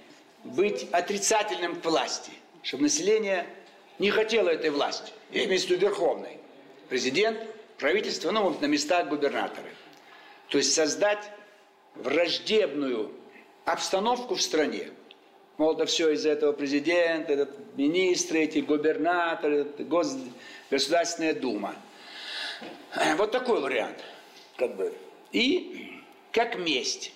быть 0.45 0.87
отрицательным 0.93 1.81
к 1.81 1.85
власти, 1.85 2.31
чтобы 2.63 2.85
население 2.85 3.47
не 3.99 4.11
хотело 4.11 4.49
этой 4.49 4.71
власти. 4.71 5.13
Я 5.31 5.45
имею 5.45 5.61
в 5.61 5.65
виду 5.65 5.77
верховной. 5.77 6.39
Президент, 6.89 7.39
правительство, 7.79 8.31
ну, 8.31 8.43
вот 8.43 8.61
на 8.61 8.67
местах 8.67 9.09
губернаторы. 9.09 9.71
То 10.49 10.59
есть 10.59 10.73
создать 10.75 11.31
враждебную 11.95 13.13
обстановку 13.65 14.35
в 14.35 14.43
стране. 14.43 14.91
Мол, 15.59 15.73
это 15.73 15.87
все 15.87 16.11
из-за 16.11 16.31
этого 16.31 16.53
президента, 16.53 17.33
этот 17.33 17.77
министры, 17.77 18.41
эти 18.41 18.59
губернаторы, 18.59 19.65
гос... 19.65 20.17
Государственная 20.71 21.33
Дума. 21.33 21.75
Вот 23.17 23.31
такой 23.31 23.61
вариант. 23.61 24.05
Как 24.57 24.77
бы. 24.77 24.93
И 25.33 26.01
как 26.33 26.59
месть. 26.59 27.13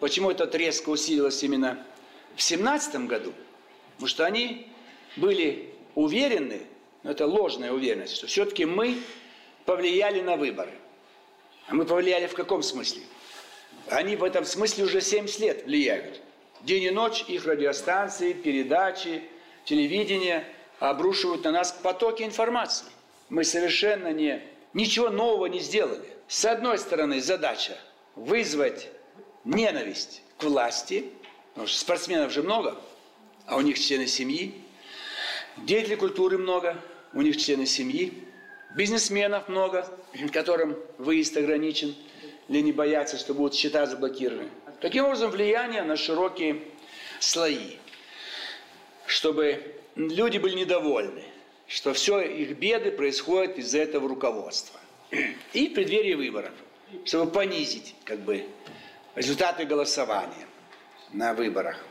Почему 0.00 0.30
это 0.30 0.44
резко 0.56 0.90
усилилось 0.90 1.42
именно 1.42 1.84
в 2.36 2.42
семнадцатом 2.42 3.06
году? 3.06 3.32
Потому 3.94 4.08
что 4.08 4.24
они 4.24 4.68
были 5.16 5.73
уверены, 5.94 6.62
но 7.02 7.10
это 7.10 7.26
ложная 7.26 7.72
уверенность, 7.72 8.16
что 8.16 8.26
все-таки 8.26 8.64
мы 8.64 8.98
повлияли 9.64 10.20
на 10.20 10.36
выборы. 10.36 10.72
А 11.68 11.74
мы 11.74 11.84
повлияли 11.84 12.26
в 12.26 12.34
каком 12.34 12.62
смысле? 12.62 13.02
Они 13.88 14.16
в 14.16 14.24
этом 14.24 14.44
смысле 14.44 14.84
уже 14.84 15.00
70 15.00 15.40
лет 15.40 15.64
влияют. 15.64 16.20
День 16.62 16.84
и 16.84 16.90
ночь 16.90 17.24
их 17.28 17.44
радиостанции, 17.44 18.32
передачи, 18.32 19.22
телевидение 19.64 20.46
обрушивают 20.78 21.44
на 21.44 21.52
нас 21.52 21.72
потоки 21.72 22.22
информации. 22.22 22.86
Мы 23.28 23.44
совершенно 23.44 24.12
не, 24.12 24.42
ничего 24.72 25.10
нового 25.10 25.46
не 25.46 25.60
сделали. 25.60 26.08
С 26.28 26.44
одной 26.44 26.78
стороны, 26.78 27.20
задача 27.20 27.76
вызвать 28.14 28.88
ненависть 29.44 30.22
к 30.38 30.44
власти, 30.44 31.10
потому 31.50 31.66
что 31.66 31.78
спортсменов 31.78 32.32
же 32.32 32.42
много, 32.42 32.76
а 33.46 33.56
у 33.56 33.60
них 33.60 33.78
члены 33.78 34.06
семьи, 34.06 34.54
деятелей 35.58 35.96
культуры 35.96 36.38
много, 36.38 36.76
у 37.12 37.22
них 37.22 37.36
члены 37.36 37.66
семьи, 37.66 38.12
бизнесменов 38.76 39.48
много, 39.48 39.88
которым 40.32 40.76
выезд 40.98 41.36
ограничен, 41.36 41.94
или 42.48 42.60
не 42.60 42.72
боятся, 42.72 43.18
что 43.18 43.32
будут 43.34 43.54
счета 43.54 43.86
заблокированы. 43.86 44.50
Таким 44.80 45.04
образом, 45.04 45.30
влияние 45.30 45.82
на 45.82 45.96
широкие 45.96 46.60
слои, 47.18 47.76
чтобы 49.06 49.76
люди 49.96 50.38
были 50.38 50.56
недовольны, 50.56 51.24
что 51.66 51.94
все 51.94 52.20
их 52.20 52.58
беды 52.58 52.90
происходят 52.90 53.56
из-за 53.58 53.78
этого 53.78 54.08
руководства. 54.08 54.78
И 55.52 55.68
в 55.68 55.74
преддверии 55.74 56.14
выборов, 56.14 56.52
чтобы 57.04 57.30
понизить 57.30 57.94
как 58.04 58.20
бы, 58.20 58.46
результаты 59.14 59.64
голосования 59.64 60.46
на 61.12 61.34
выборах. 61.34 61.82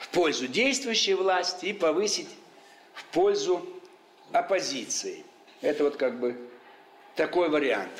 В 0.00 0.08
пользу 0.08 0.48
действующей 0.48 1.14
власти 1.14 1.66
и 1.66 1.72
повысить 1.72 2.28
в 2.94 3.04
пользу 3.06 3.66
оппозиции. 4.32 5.24
Это 5.60 5.84
вот 5.84 5.96
как 5.96 6.18
бы 6.18 6.36
такой 7.16 7.48
вариант. 7.48 7.90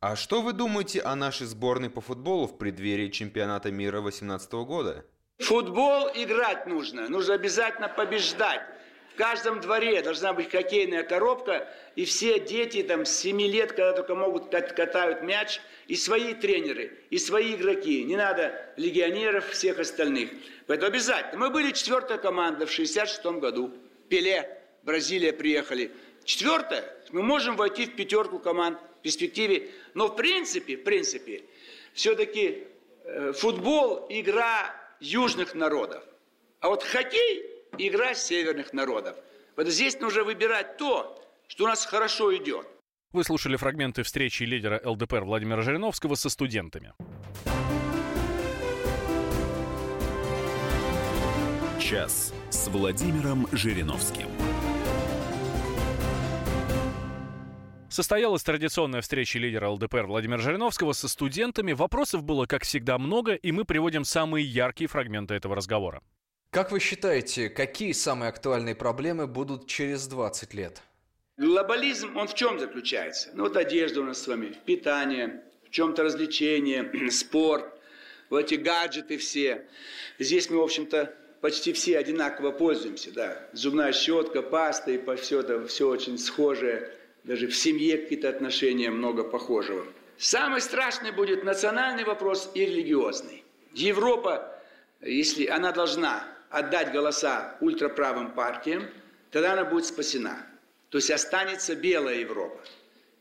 А 0.00 0.16
что 0.16 0.42
вы 0.42 0.52
думаете 0.52 1.00
о 1.00 1.14
нашей 1.14 1.46
сборной 1.46 1.90
по 1.90 2.00
футболу 2.00 2.46
в 2.46 2.58
преддверии 2.58 3.08
чемпионата 3.08 3.70
мира 3.70 4.00
2018 4.00 4.52
года? 4.52 5.04
Футбол 5.38 6.08
играть 6.14 6.66
нужно, 6.66 7.08
нужно 7.08 7.34
обязательно 7.34 7.88
побеждать. 7.88 8.62
В 9.12 9.16
каждом 9.16 9.60
дворе 9.60 10.00
должна 10.02 10.32
быть 10.32 10.50
хоккейная 10.50 11.02
коробка, 11.02 11.68
и 11.96 12.06
все 12.06 12.40
дети 12.40 12.82
там 12.82 13.04
с 13.04 13.10
7 13.10 13.40
лет, 13.42 13.72
когда 13.72 13.92
только 13.92 14.14
могут, 14.14 14.50
катают 14.50 15.22
мяч, 15.22 15.60
и 15.86 15.96
свои 15.96 16.32
тренеры, 16.32 16.98
и 17.10 17.18
свои 17.18 17.54
игроки. 17.54 18.04
Не 18.04 18.16
надо 18.16 18.54
легионеров, 18.76 19.50
всех 19.50 19.78
остальных. 19.78 20.30
Поэтому 20.66 20.88
обязательно. 20.88 21.38
Мы 21.38 21.50
были 21.50 21.72
четвертая 21.72 22.16
команда 22.16 22.66
в 22.66 22.72
66 22.72 23.24
году. 23.38 23.74
Пеле, 24.12 24.46
Бразилия 24.82 25.32
приехали. 25.32 25.90
Четвертая, 26.24 26.84
мы 27.12 27.22
можем 27.22 27.56
войти 27.56 27.86
в 27.86 27.96
пятерку 27.96 28.38
команд 28.38 28.78
в 28.98 29.02
перспективе. 29.02 29.70
Но 29.94 30.08
в 30.08 30.16
принципе, 30.16 30.76
в 30.76 30.84
принципе, 30.84 31.44
все-таки 31.94 32.64
э, 33.04 33.32
футбол– 33.32 34.06
игра 34.10 34.76
южных 35.00 35.54
народов. 35.54 36.04
А 36.60 36.68
вот 36.68 36.82
хоккей– 36.82 37.42
игра 37.78 38.12
северных 38.12 38.74
народов. 38.74 39.16
Вот 39.56 39.66
здесь 39.68 39.98
нужно 39.98 40.24
выбирать 40.24 40.76
то, 40.76 41.18
что 41.48 41.64
у 41.64 41.68
нас 41.68 41.86
хорошо 41.86 42.36
идет. 42.36 42.66
Вы 43.12 43.24
слушали 43.24 43.56
фрагменты 43.56 44.02
встречи 44.02 44.42
лидера 44.42 44.78
ЛДПР 44.84 45.24
Владимира 45.24 45.62
Жириновского 45.62 46.16
со 46.16 46.28
студентами. 46.28 46.92
Час 51.92 52.32
с 52.48 52.68
Владимиром 52.68 53.46
Жириновским. 53.52 54.26
Состоялась 57.90 58.42
традиционная 58.42 59.02
встреча 59.02 59.38
лидера 59.38 59.68
ЛДПР 59.68 60.06
Владимира 60.06 60.38
Жириновского 60.38 60.94
со 60.94 61.06
студентами. 61.06 61.74
Вопросов 61.74 62.22
было, 62.22 62.46
как 62.46 62.62
всегда, 62.62 62.96
много, 62.96 63.34
и 63.34 63.52
мы 63.52 63.66
приводим 63.66 64.04
самые 64.04 64.46
яркие 64.46 64.88
фрагменты 64.88 65.34
этого 65.34 65.54
разговора. 65.54 66.02
Как 66.48 66.72
вы 66.72 66.80
считаете, 66.80 67.50
какие 67.50 67.92
самые 67.92 68.30
актуальные 68.30 68.74
проблемы 68.74 69.26
будут 69.26 69.66
через 69.66 70.06
20 70.06 70.54
лет? 70.54 70.80
Глобализм, 71.36 72.16
он 72.16 72.26
в 72.26 72.34
чем 72.34 72.58
заключается? 72.58 73.28
Ну 73.34 73.42
вот 73.42 73.58
одежда 73.58 74.00
у 74.00 74.04
нас 74.04 74.22
с 74.22 74.26
вами, 74.26 74.56
питание, 74.64 75.42
в 75.66 75.68
чем-то 75.68 76.04
развлечение, 76.04 76.90
спорт, 77.10 77.66
вот 78.30 78.38
эти 78.50 78.54
гаджеты 78.54 79.18
все. 79.18 79.66
Здесь 80.18 80.48
мы, 80.48 80.56
в 80.56 80.62
общем-то, 80.62 81.18
почти 81.42 81.72
все 81.72 81.98
одинаково 81.98 82.52
пользуемся, 82.52 83.12
да. 83.12 83.48
Зубная 83.52 83.92
щетка, 83.92 84.42
паста 84.42 84.92
и 84.92 85.16
все 85.16 85.40
это, 85.40 85.66
все 85.66 85.88
очень 85.88 86.16
схожее 86.16 86.90
даже 87.24 87.48
в 87.48 87.56
семье 87.56 87.98
какие-то 87.98 88.28
отношения 88.28 88.90
много 88.90 89.24
похожего. 89.24 89.84
Самый 90.18 90.60
страшный 90.60 91.10
будет 91.10 91.44
национальный 91.44 92.04
вопрос 92.04 92.50
и 92.54 92.64
религиозный. 92.64 93.44
Европа, 93.74 94.56
если 95.00 95.46
она 95.46 95.72
должна 95.72 96.24
отдать 96.48 96.92
голоса 96.92 97.56
ультраправым 97.60 98.32
партиям, 98.32 98.86
тогда 99.30 99.54
она 99.54 99.64
будет 99.64 99.86
спасена. 99.86 100.46
То 100.90 100.98
есть 100.98 101.10
останется 101.10 101.74
белая 101.74 102.20
Европа. 102.20 102.60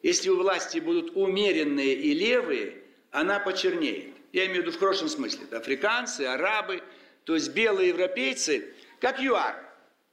Если 0.04 0.30
у 0.30 0.38
власти 0.38 0.80
будут 0.80 1.16
умеренные 1.16 1.94
и 1.94 2.14
левые, 2.14 2.76
она 3.12 3.40
почернеет. 3.40 4.14
Я 4.32 4.46
имею 4.46 4.64
в 4.64 4.66
виду 4.68 4.78
в 4.78 4.80
хорошем 4.80 5.10
смысле. 5.10 5.42
Это 5.46 5.58
африканцы, 5.58 6.22
арабы, 6.22 6.82
то 7.24 7.36
есть 7.36 7.54
белые 7.54 7.90
европейцы, 7.90 8.74
как 9.00 9.20
ЮАР. 9.20 9.56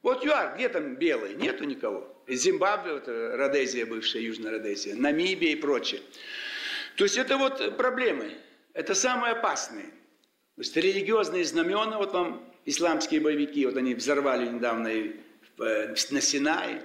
Вот 0.01 0.23
ЮАР, 0.23 0.55
где 0.55 0.69
там 0.69 0.95
белые? 0.95 1.35
Нету 1.35 1.63
никого. 1.63 2.15
Зимбабве, 2.27 2.93
вот 2.93 3.07
э, 3.07 3.35
Родезия, 3.35 3.85
бывшая 3.85 4.21
Южная 4.21 4.51
Родезия, 4.51 4.95
Намибия 4.95 5.51
и 5.51 5.55
прочее. 5.55 6.01
То 6.95 7.03
есть 7.03 7.17
это 7.17 7.37
вот 7.37 7.77
проблемы, 7.77 8.33
это 8.73 8.93
самые 8.93 9.33
опасные. 9.33 9.85
То 9.85 10.61
есть 10.61 10.75
религиозные 10.75 11.43
знамена, 11.43 11.97
вот 11.97 12.13
вам 12.13 12.53
исламские 12.65 13.21
боевики, 13.21 13.65
вот 13.65 13.77
они 13.77 13.95
взорвали 13.95 14.47
недавно 14.47 14.87
э, 14.89 15.95
на 16.11 16.21
Синае. 16.21 16.81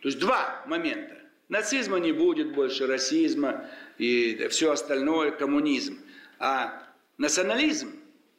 То 0.00 0.08
есть 0.08 0.18
два 0.18 0.62
момента. 0.66 1.16
Нацизма 1.48 1.98
не 1.98 2.12
будет 2.12 2.54
больше, 2.54 2.86
расизма 2.86 3.68
и 3.98 4.48
все 4.50 4.72
остальное, 4.72 5.30
коммунизм. 5.30 5.98
А 6.38 6.82
национализм 7.18 7.92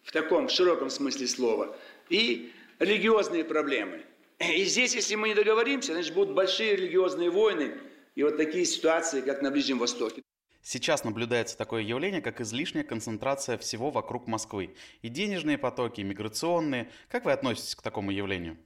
в 0.06 0.14
таком 0.14 0.48
широком 0.48 0.90
смысле 0.90 1.28
слова 1.28 1.78
и 2.10 2.54
религиозные 2.80 3.44
проблемы– 3.44 4.06
и 4.40 4.66
здесь, 4.66 4.94
если 4.96 5.16
мы 5.16 5.30
не 5.30 5.34
договоримся, 5.34 5.94
значит, 5.94 6.14
будут 6.14 6.36
большие 6.36 6.76
религиозные 6.76 7.30
войны 7.30 7.78
и 8.16 8.24
вот 8.24 8.38
такие 8.38 8.66
ситуации, 8.66 9.22
как 9.22 9.42
на 9.42 9.50
Ближнем 9.50 9.80
Востоке. 9.80 10.22
Сейчас 10.62 11.04
наблюдается 11.04 11.58
такое 11.58 11.84
явление, 11.84 12.22
как 12.22 12.42
излишняя 12.42 12.84
концентрация 12.84 13.58
всего 13.58 13.92
вокруг 13.92 14.28
Москвы. 14.28 14.76
И 15.04 15.10
денежные 15.10 15.58
потоки, 15.58 16.02
и 16.02 16.04
миграционные. 16.04 16.90
Как 17.08 17.26
вы 17.26 17.32
относитесь 17.32 17.76
к 17.76 17.82
такому 17.82 18.12
явлению? 18.12 18.58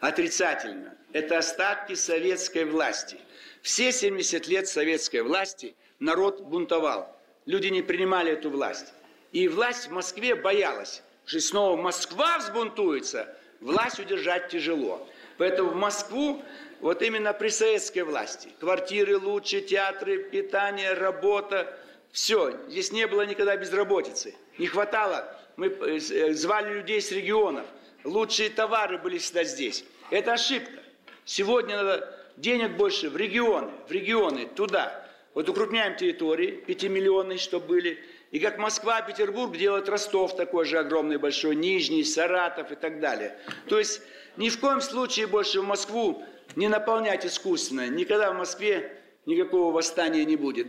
Отрицательно. 0.00 0.96
Это 1.12 1.38
остатки 1.38 1.94
советской 1.94 2.64
власти. 2.64 3.18
Все 3.62 3.92
70 3.92 4.48
лет 4.48 4.66
советской 4.66 5.22
власти 5.22 5.76
народ 6.00 6.40
бунтовал. 6.40 7.14
Люди 7.46 7.68
не 7.68 7.82
принимали 7.82 8.32
эту 8.32 8.50
власть. 8.50 8.94
И 9.34 9.48
власть 9.48 9.88
в 9.88 9.90
Москве 9.90 10.34
боялась, 10.34 11.02
что 11.26 11.40
снова 11.40 11.76
Москва 11.76 12.38
взбунтуется– 12.38 13.28
власть 13.60 13.98
удержать 13.98 14.48
тяжело. 14.48 15.06
Поэтому 15.38 15.70
в 15.70 15.74
Москву 15.74 16.42
вот 16.80 17.02
именно 17.02 17.32
при 17.32 17.48
советской 17.48 18.02
власти 18.02 18.50
квартиры 18.60 19.18
лучше, 19.18 19.60
театры, 19.60 20.22
питание, 20.22 20.92
работа, 20.92 21.76
все. 22.12 22.56
Здесь 22.68 22.92
не 22.92 23.06
было 23.08 23.26
никогда 23.26 23.56
безработицы. 23.56 24.34
Не 24.58 24.66
хватало. 24.66 25.36
Мы 25.56 25.66
э, 25.66 25.98
э, 25.98 26.32
звали 26.34 26.74
людей 26.74 27.00
с 27.00 27.10
регионов. 27.10 27.66
Лучшие 28.04 28.50
товары 28.50 28.98
были 28.98 29.18
всегда 29.18 29.42
здесь. 29.42 29.84
Это 30.10 30.34
ошибка. 30.34 30.80
Сегодня 31.24 31.76
надо 31.76 32.16
денег 32.36 32.76
больше 32.76 33.08
в 33.08 33.16
регионы, 33.16 33.72
в 33.88 33.90
регионы, 33.90 34.46
туда. 34.46 35.04
Вот 35.32 35.48
укрупняем 35.48 35.96
территории, 35.96 36.52
пятимиллионные, 36.52 37.38
чтобы 37.38 37.66
были. 37.66 38.04
И 38.34 38.40
как 38.40 38.58
Москва, 38.58 39.00
Петербург 39.00 39.56
делают 39.56 39.88
Ростов 39.88 40.34
такой 40.34 40.64
же 40.64 40.80
огромный, 40.80 41.18
большой, 41.18 41.54
Нижний, 41.54 42.02
Саратов 42.02 42.72
и 42.72 42.74
так 42.74 42.98
далее. 42.98 43.38
То 43.68 43.78
есть 43.78 44.02
ни 44.36 44.48
в 44.48 44.58
коем 44.58 44.80
случае 44.80 45.28
больше 45.28 45.60
в 45.60 45.64
Москву 45.64 46.20
не 46.56 46.66
наполнять 46.66 47.24
искусственно. 47.24 47.86
Никогда 47.86 48.32
в 48.32 48.36
Москве 48.36 49.00
никакого 49.24 49.72
восстания 49.72 50.24
не 50.24 50.34
будет. 50.34 50.66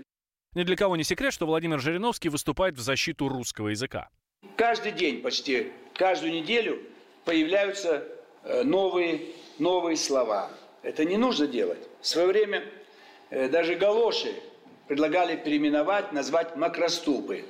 Ни 0.53 0.61
для 0.61 0.75
кого 0.75 0.95
не 0.95 1.03
секрет, 1.03 1.33
что 1.33 1.47
Владимир 1.47 1.79
Жириновский 1.79 2.29
выступает 2.29 2.75
в 2.75 2.81
защиту 2.81 3.29
русского 3.29 3.69
языка. 3.69 4.09
Каждый 4.57 4.91
день 4.91 5.23
почти, 5.23 5.71
каждую 5.95 6.33
неделю 6.33 6.79
появляются 7.23 8.07
э, 8.43 8.61
новые, 8.61 9.31
новые 9.57 9.97
слова. 9.97 10.51
Это 10.83 11.03
не 11.03 11.17
нужно 11.17 11.47
делать. 11.47 11.81
В 11.99 12.05
свое 12.05 12.27
время 12.27 12.63
э, 13.31 13.49
даже 13.49 13.73
галоши 13.73 14.35
предлагали 14.87 15.35
переименовать, 15.35 16.11
назвать 16.11 16.55
макроступы. 16.55 17.45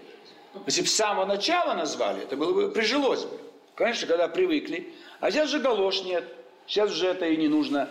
Если 0.65 0.81
бы 0.81 0.87
с 0.87 0.95
самого 0.95 1.25
начала 1.25 1.73
назвали, 1.73 2.23
это 2.23 2.37
было 2.37 2.53
бы, 2.53 2.71
прижилось 2.71 3.23
бы. 3.23 3.39
Конечно, 3.75 4.07
когда 4.07 4.27
привыкли. 4.27 4.93
А 5.19 5.31
сейчас 5.31 5.49
же 5.49 5.59
галош 5.59 6.03
нет. 6.03 6.23
Сейчас 6.65 6.91
уже 6.91 7.07
это 7.07 7.27
и 7.27 7.35
не 7.35 7.47
нужно 7.47 7.89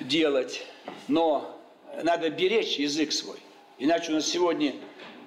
делать. 0.00 0.66
Но 1.06 1.60
надо 2.02 2.30
беречь 2.30 2.78
язык 2.78 3.12
свой. 3.12 3.38
Иначе 3.78 4.10
у 4.10 4.16
нас 4.16 4.26
сегодня, 4.26 4.74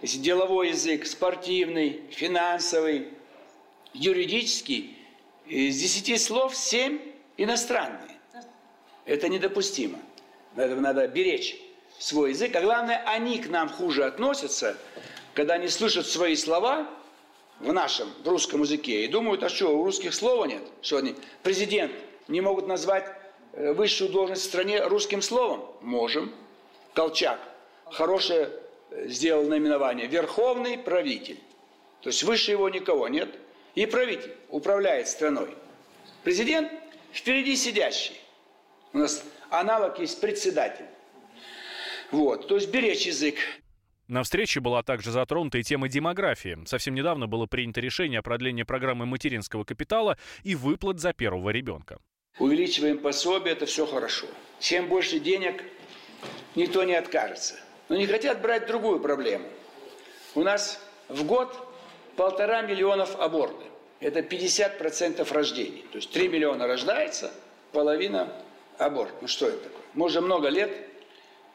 если 0.02 0.20
деловой 0.20 0.70
язык, 0.70 1.06
спортивный, 1.06 2.02
финансовый, 2.12 3.14
юридический, 3.94 4.98
из 5.46 5.80
десяти 5.80 6.18
слов 6.18 6.56
семь 6.56 7.00
иностранные. 7.38 8.18
Это 9.06 9.30
недопустимо. 9.30 10.00
Поэтому 10.56 10.82
надо 10.82 11.08
беречь 11.08 11.56
свой 12.00 12.32
язык. 12.32 12.56
А 12.56 12.62
главное, 12.62 13.04
они 13.06 13.40
к 13.40 13.50
нам 13.50 13.70
хуже 13.70 14.06
относятся, 14.06 14.78
когда 15.34 15.56
они 15.56 15.68
слышат 15.68 16.08
свои 16.08 16.36
слова 16.36 16.88
в 17.60 17.74
нашем, 17.74 18.12
в 18.24 18.28
русском 18.28 18.62
языке, 18.62 19.06
и 19.06 19.08
думают, 19.08 19.44
а 19.44 19.50
что, 19.50 19.78
у 19.78 19.84
русских 19.84 20.14
слова 20.14 20.46
нет? 20.46 20.62
Что 20.82 20.98
они, 20.98 21.16
президент, 21.44 21.92
не 22.28 22.42
могут 22.42 22.68
назвать 22.68 23.12
э, 23.54 23.74
высшую 23.74 24.12
должность 24.12 24.44
в 24.44 24.46
стране 24.46 24.84
русским 24.84 25.22
словом? 25.22 25.66
Можем. 25.82 26.34
Колчак. 26.94 27.40
Хорошее 27.86 28.50
э, 28.92 29.08
сделал 29.08 29.46
наименование. 29.46 30.08
Верховный 30.08 30.78
правитель. 30.78 31.40
То 32.02 32.10
есть 32.10 32.24
выше 32.24 32.52
его 32.52 32.70
никого 32.70 33.08
нет. 33.08 33.30
И 33.76 33.86
правитель 33.86 34.36
управляет 34.50 35.08
страной. 35.08 35.56
Президент 36.24 36.72
впереди 37.14 37.56
сидящий. 37.56 38.20
У 38.94 39.00
нас 39.00 39.24
аналог 39.50 40.00
есть 40.00 40.20
председатель. 40.20 40.86
Вот, 42.12 42.48
то 42.48 42.56
есть 42.56 42.72
беречь 42.72 43.06
язык. 43.06 43.36
На 44.08 44.24
встрече 44.24 44.62
была 44.62 44.84
также 44.84 45.12
затронута 45.12 45.58
и 45.58 45.64
тема 45.64 45.90
демографии. 45.90 46.58
Совсем 46.66 46.96
недавно 46.96 47.28
было 47.28 47.46
принято 47.46 47.82
решение 47.82 48.20
о 48.20 48.24
продлении 48.24 48.64
программы 48.64 49.06
материнского 49.06 49.66
капитала 49.66 50.18
и 50.44 50.56
выплат 50.56 51.00
за 51.00 51.12
первого 51.12 51.50
ребенка. 51.50 52.00
Увеличиваем 52.40 53.00
пособие, 53.00 53.54
это 53.54 53.66
все 53.66 53.86
хорошо. 53.86 54.28
Чем 54.60 54.88
больше 54.88 55.20
денег, 55.20 55.62
никто 56.56 56.84
не 56.84 56.94
откажется. 56.94 57.56
Но 57.90 57.98
не 57.98 58.06
хотят 58.06 58.42
брать 58.42 58.68
другую 58.68 59.02
проблему. 59.02 59.46
У 60.36 60.44
нас 60.44 60.80
в 61.10 61.26
год 61.26 61.54
полтора 62.16 62.62
миллионов 62.62 63.20
абортов. 63.20 63.68
Это 64.00 64.20
50% 64.20 65.34
рождений. 65.34 65.86
То 65.92 65.98
есть 65.98 66.12
3 66.12 66.30
миллиона 66.30 66.68
рождается, 66.68 67.34
половина 67.74 68.32
аборт. 68.78 69.14
Ну 69.22 69.28
что 69.28 69.48
это 69.48 69.58
такое? 69.58 69.82
Мы 69.96 70.06
уже 70.06 70.22
много 70.22 70.50
лет 70.50 70.72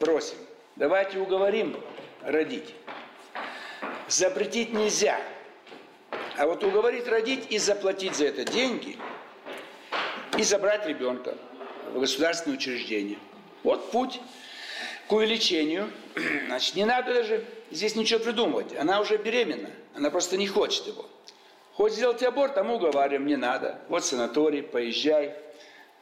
просим. 0.02 0.36
Давайте 0.74 1.20
уговорим 1.20 1.76
родить. 2.22 2.74
Запретить 4.08 4.72
нельзя. 4.72 5.20
А 6.36 6.46
вот 6.46 6.64
уговорить 6.64 7.06
родить 7.06 7.46
и 7.50 7.58
заплатить 7.58 8.16
за 8.16 8.26
это 8.26 8.44
деньги, 8.44 8.98
и 10.36 10.42
забрать 10.42 10.86
ребенка 10.86 11.36
в 11.92 12.00
государственное 12.00 12.56
учреждение. 12.56 13.18
Вот 13.62 13.92
путь 13.92 14.20
к 15.06 15.12
увеличению. 15.12 15.88
Значит, 16.46 16.74
не 16.74 16.84
надо 16.84 17.14
даже 17.14 17.44
здесь 17.70 17.94
ничего 17.94 18.18
придумывать. 18.18 18.76
Она 18.76 19.00
уже 19.00 19.18
беременна, 19.18 19.70
она 19.94 20.10
просто 20.10 20.36
не 20.36 20.48
хочет 20.48 20.84
его. 20.86 21.06
Хочет 21.74 21.98
сделать 21.98 22.22
аборт, 22.24 22.56
мы 22.56 22.74
уговариваем, 22.74 23.26
не 23.26 23.36
надо. 23.36 23.78
Вот 23.88 24.04
санаторий, 24.04 24.64
поезжай, 24.64 25.36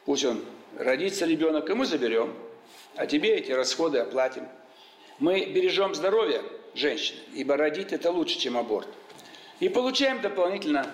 пусть 0.05 0.25
он 0.25 0.43
родится 0.75 1.25
ребенок, 1.27 1.69
и 1.69 1.73
мы 1.73 1.85
заберем. 1.85 2.33
А 2.95 3.05
тебе 3.05 3.37
эти 3.37 3.51
расходы 3.51 3.99
оплатим. 3.99 4.47
Мы 5.19 5.45
бережем 5.45 5.95
здоровье 5.95 6.41
женщины, 6.73 7.19
ибо 7.33 7.57
родить 7.57 7.93
это 7.93 8.11
лучше, 8.11 8.39
чем 8.39 8.57
аборт. 8.57 8.87
И 9.59 9.69
получаем 9.69 10.21
дополнительно 10.21 10.87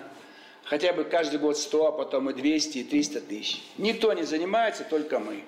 хотя 0.64 0.92
бы 0.92 1.04
каждый 1.04 1.40
год 1.40 1.56
100, 1.56 1.88
а 1.88 1.92
потом 1.92 2.30
и 2.30 2.34
200, 2.34 2.78
и 2.78 2.84
300 2.84 3.20
тысяч. 3.22 3.62
Никто 3.78 4.12
не 4.12 4.24
занимается, 4.24 4.84
только 4.84 5.18
мы. 5.18 5.44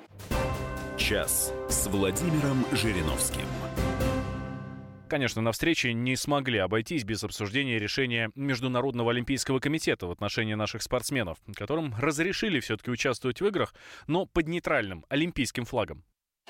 Час 0.99 1.53
с 1.69 1.87
Владимиром 1.87 2.65
Жириновским. 2.73 3.47
Конечно, 5.09 5.43
на 5.43 5.51
встрече 5.51 5.93
не 5.93 6.15
смогли 6.15 6.59
обойтись 6.59 7.03
без 7.03 7.25
обсуждения 7.25 7.79
решения 7.79 8.31
Международного 8.37 9.11
олимпийского 9.11 9.59
комитета 9.59 10.07
в 10.07 10.13
отношении 10.13 10.55
наших 10.55 10.83
спортсменов, 10.83 11.39
которым 11.55 11.95
разрешили 11.99 12.61
все-таки 12.61 12.93
участвовать 12.93 13.41
в 13.41 13.47
играх, 13.47 13.75
но 14.07 14.27
под 14.27 14.47
нейтральным 14.47 15.05
олимпийским 15.09 15.65
флагом. 15.65 16.05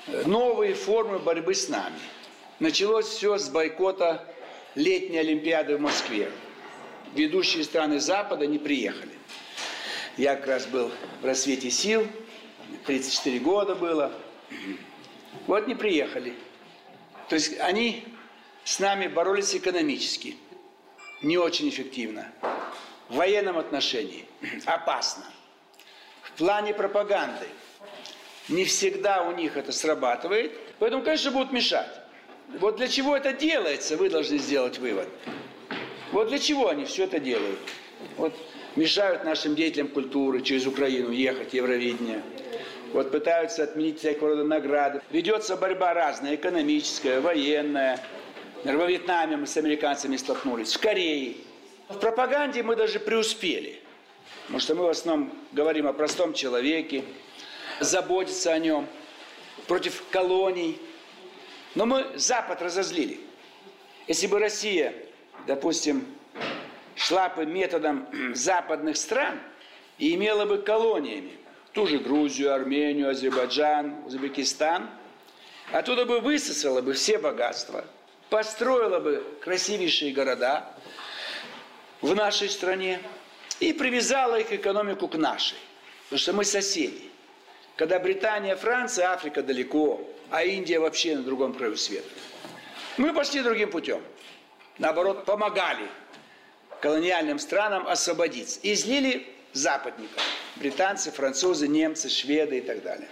Новые 0.07 0.73
формы 0.73 1.19
борьбы 1.19 1.53
с 1.53 1.69
нами. 1.69 1.99
Началось 2.59 3.07
все 3.07 3.37
с 3.37 3.49
бойкота 3.49 4.25
летней 4.75 5.19
Олимпиады 5.19 5.77
в 5.77 5.81
Москве. 5.81 6.31
Ведущие 7.13 7.63
страны 7.63 7.99
Запада 7.99 8.47
не 8.47 8.57
приехали. 8.57 9.11
Я 10.17 10.35
как 10.35 10.47
раз 10.47 10.65
был 10.65 10.91
в 11.21 11.25
рассвете 11.25 11.69
сил, 11.69 12.07
34 12.85 13.39
года 13.39 13.75
было. 13.75 14.11
Вот 15.47 15.67
не 15.67 15.75
приехали. 15.75 16.33
То 17.29 17.35
есть 17.35 17.59
они 17.59 18.03
с 18.63 18.79
нами 18.79 19.07
боролись 19.07 19.55
экономически, 19.55 20.35
не 21.21 21.37
очень 21.37 21.69
эффективно. 21.69 22.31
В 23.09 23.15
военном 23.15 23.57
отношении 23.57 24.25
опасно. 24.65 25.25
В 26.23 26.31
плане 26.33 26.73
пропаганды 26.73 27.47
не 28.51 28.65
всегда 28.65 29.23
у 29.23 29.31
них 29.31 29.57
это 29.57 29.71
срабатывает, 29.71 30.51
поэтому, 30.79 31.03
конечно, 31.03 31.31
будут 31.31 31.51
мешать. 31.51 31.89
Вот 32.59 32.77
для 32.77 32.87
чего 32.87 33.15
это 33.15 33.33
делается, 33.33 33.97
вы 33.97 34.09
должны 34.09 34.37
сделать 34.37 34.77
вывод. 34.77 35.07
Вот 36.11 36.27
для 36.27 36.37
чего 36.37 36.67
они 36.67 36.85
все 36.85 37.05
это 37.05 37.19
делают? 37.19 37.59
Вот 38.17 38.33
мешают 38.75 39.23
нашим 39.23 39.55
деятелям 39.55 39.87
культуры 39.87 40.41
через 40.41 40.67
Украину 40.67 41.11
ехать, 41.11 41.53
Евровидение. 41.53 42.21
Вот 42.91 43.11
пытаются 43.11 43.63
отменить 43.63 43.99
всякого 43.99 44.31
рода 44.31 44.43
награды. 44.43 45.01
Ведется 45.11 45.55
борьба 45.55 45.93
разная, 45.93 46.35
экономическая, 46.35 47.21
военная. 47.21 48.03
Во 48.65 48.85
Вьетнаме 48.85 49.37
мы 49.37 49.47
с 49.47 49.55
американцами 49.55 50.17
столкнулись, 50.17 50.73
в 50.73 50.79
Корее. 50.79 51.35
В 51.87 51.99
пропаганде 51.99 52.63
мы 52.63 52.75
даже 52.75 52.99
преуспели. 52.99 53.79
Потому 54.43 54.59
что 54.59 54.75
мы 54.75 54.83
в 54.85 54.89
основном 54.89 55.33
говорим 55.53 55.87
о 55.87 55.93
простом 55.93 56.33
человеке, 56.33 57.03
заботиться 57.81 58.53
о 58.53 58.59
нем, 58.59 58.87
против 59.67 60.03
колоний– 60.09 60.79
но 61.75 61.85
мы 61.85 62.11
Запад 62.15 62.61
разозлили. 62.61 63.19
Если 64.07 64.27
бы 64.27 64.39
Россия, 64.39 64.93
допустим, 65.47 66.05
шла 66.95 67.29
бы 67.29 67.45
методом 67.45 68.07
западных 68.35 68.97
стран 68.97 69.39
и 69.97 70.13
имела 70.15 70.45
бы 70.45 70.57
колониями 70.57 71.31
ту 71.73 71.87
же 71.87 71.99
Грузию, 71.99 72.53
Армению, 72.53 73.09
Азербайджан, 73.09 74.03
Узбекистан, 74.05 74.89
оттуда 75.71 76.05
бы 76.05 76.19
высосала 76.19 76.81
бы 76.81 76.93
все 76.93 77.17
богатства, 77.17 77.85
построила 78.29 78.99
бы 78.99 79.23
красивейшие 79.41 80.11
города 80.11 80.73
в 82.01 82.13
нашей 82.13 82.49
стране 82.49 82.99
и 83.61 83.71
привязала 83.71 84.39
их 84.39 84.51
экономику 84.51 85.07
к 85.07 85.15
нашей. 85.15 85.57
Потому 86.05 86.19
что 86.19 86.33
мы 86.33 86.43
соседи. 86.43 87.10
Когда 87.81 87.97
Британия, 87.97 88.55
Франция, 88.55 89.09
Африка 89.09 89.41
далеко, 89.41 90.07
а 90.29 90.43
Индия 90.43 90.77
вообще 90.77 91.15
на 91.15 91.23
другом 91.23 91.51
краю 91.51 91.75
света. 91.75 92.07
Мы 92.97 93.11
пошли 93.11 93.41
другим 93.41 93.71
путем. 93.71 94.03
Наоборот, 94.77 95.25
помогали 95.25 95.87
колониальным 96.79 97.39
странам 97.39 97.87
освободиться. 97.87 98.59
И 98.61 98.73
излили 98.73 99.25
западников. 99.53 100.21
Британцы, 100.57 101.09
французы, 101.09 101.67
немцы, 101.67 102.07
шведы 102.09 102.59
и 102.59 102.61
так 102.61 102.83
далее. 102.83 103.09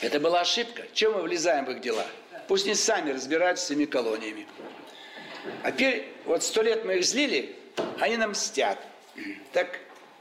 Это 0.00 0.20
была 0.20 0.42
ошибка. 0.42 0.84
Чем 0.92 1.14
мы 1.14 1.22
влезаем 1.22 1.64
в 1.64 1.72
их 1.72 1.80
дела? 1.80 2.06
Пусть 2.46 2.66
они 2.66 2.76
сами 2.76 3.10
разбираются 3.10 3.66
с 3.66 3.70
этими 3.72 3.86
колониями. 3.86 4.46
А 5.64 5.72
теперь, 5.72 6.06
вот 6.24 6.44
сто 6.44 6.62
лет 6.62 6.84
мы 6.84 6.98
их 6.98 7.04
злили, 7.04 7.56
они 7.98 8.16
нам 8.16 8.30
мстят. 8.30 8.78
Так 9.52 9.76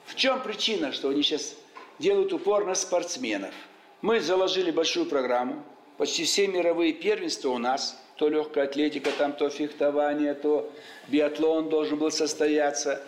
в 0.07 0.15
чем 0.15 0.41
причина, 0.41 0.91
что 0.93 1.09
они 1.09 1.21
сейчас 1.21 1.53
делают 1.99 2.33
упор 2.33 2.65
на 2.65 2.75
спортсменов? 2.75 3.53
Мы 4.01 4.19
заложили 4.19 4.71
большую 4.71 5.05
программу, 5.05 5.63
Почти 5.97 6.25
все 6.25 6.47
мировые 6.47 6.93
первенства 6.93 7.49
у 7.49 7.57
нас, 7.57 7.99
то 8.17 8.29
легкая 8.29 8.65
атлетика, 8.65 9.09
там 9.17 9.33
то 9.33 9.49
фехтование, 9.49 10.35
то 10.35 10.71
биатлон 11.07 11.69
должен 11.69 11.97
был 11.97 12.11
состояться, 12.11 13.01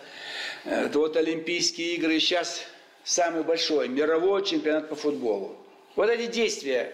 э, 0.64 0.88
то 0.88 0.98
вот 0.98 1.16
Олимпийские 1.16 1.94
игры, 1.94 2.18
сейчас 2.18 2.62
самый 3.04 3.44
большой 3.44 3.88
мировой 3.88 4.44
чемпионат 4.44 4.88
по 4.88 4.96
футболу. 4.96 5.56
Вот 5.94 6.10
эти 6.10 6.26
действия, 6.26 6.92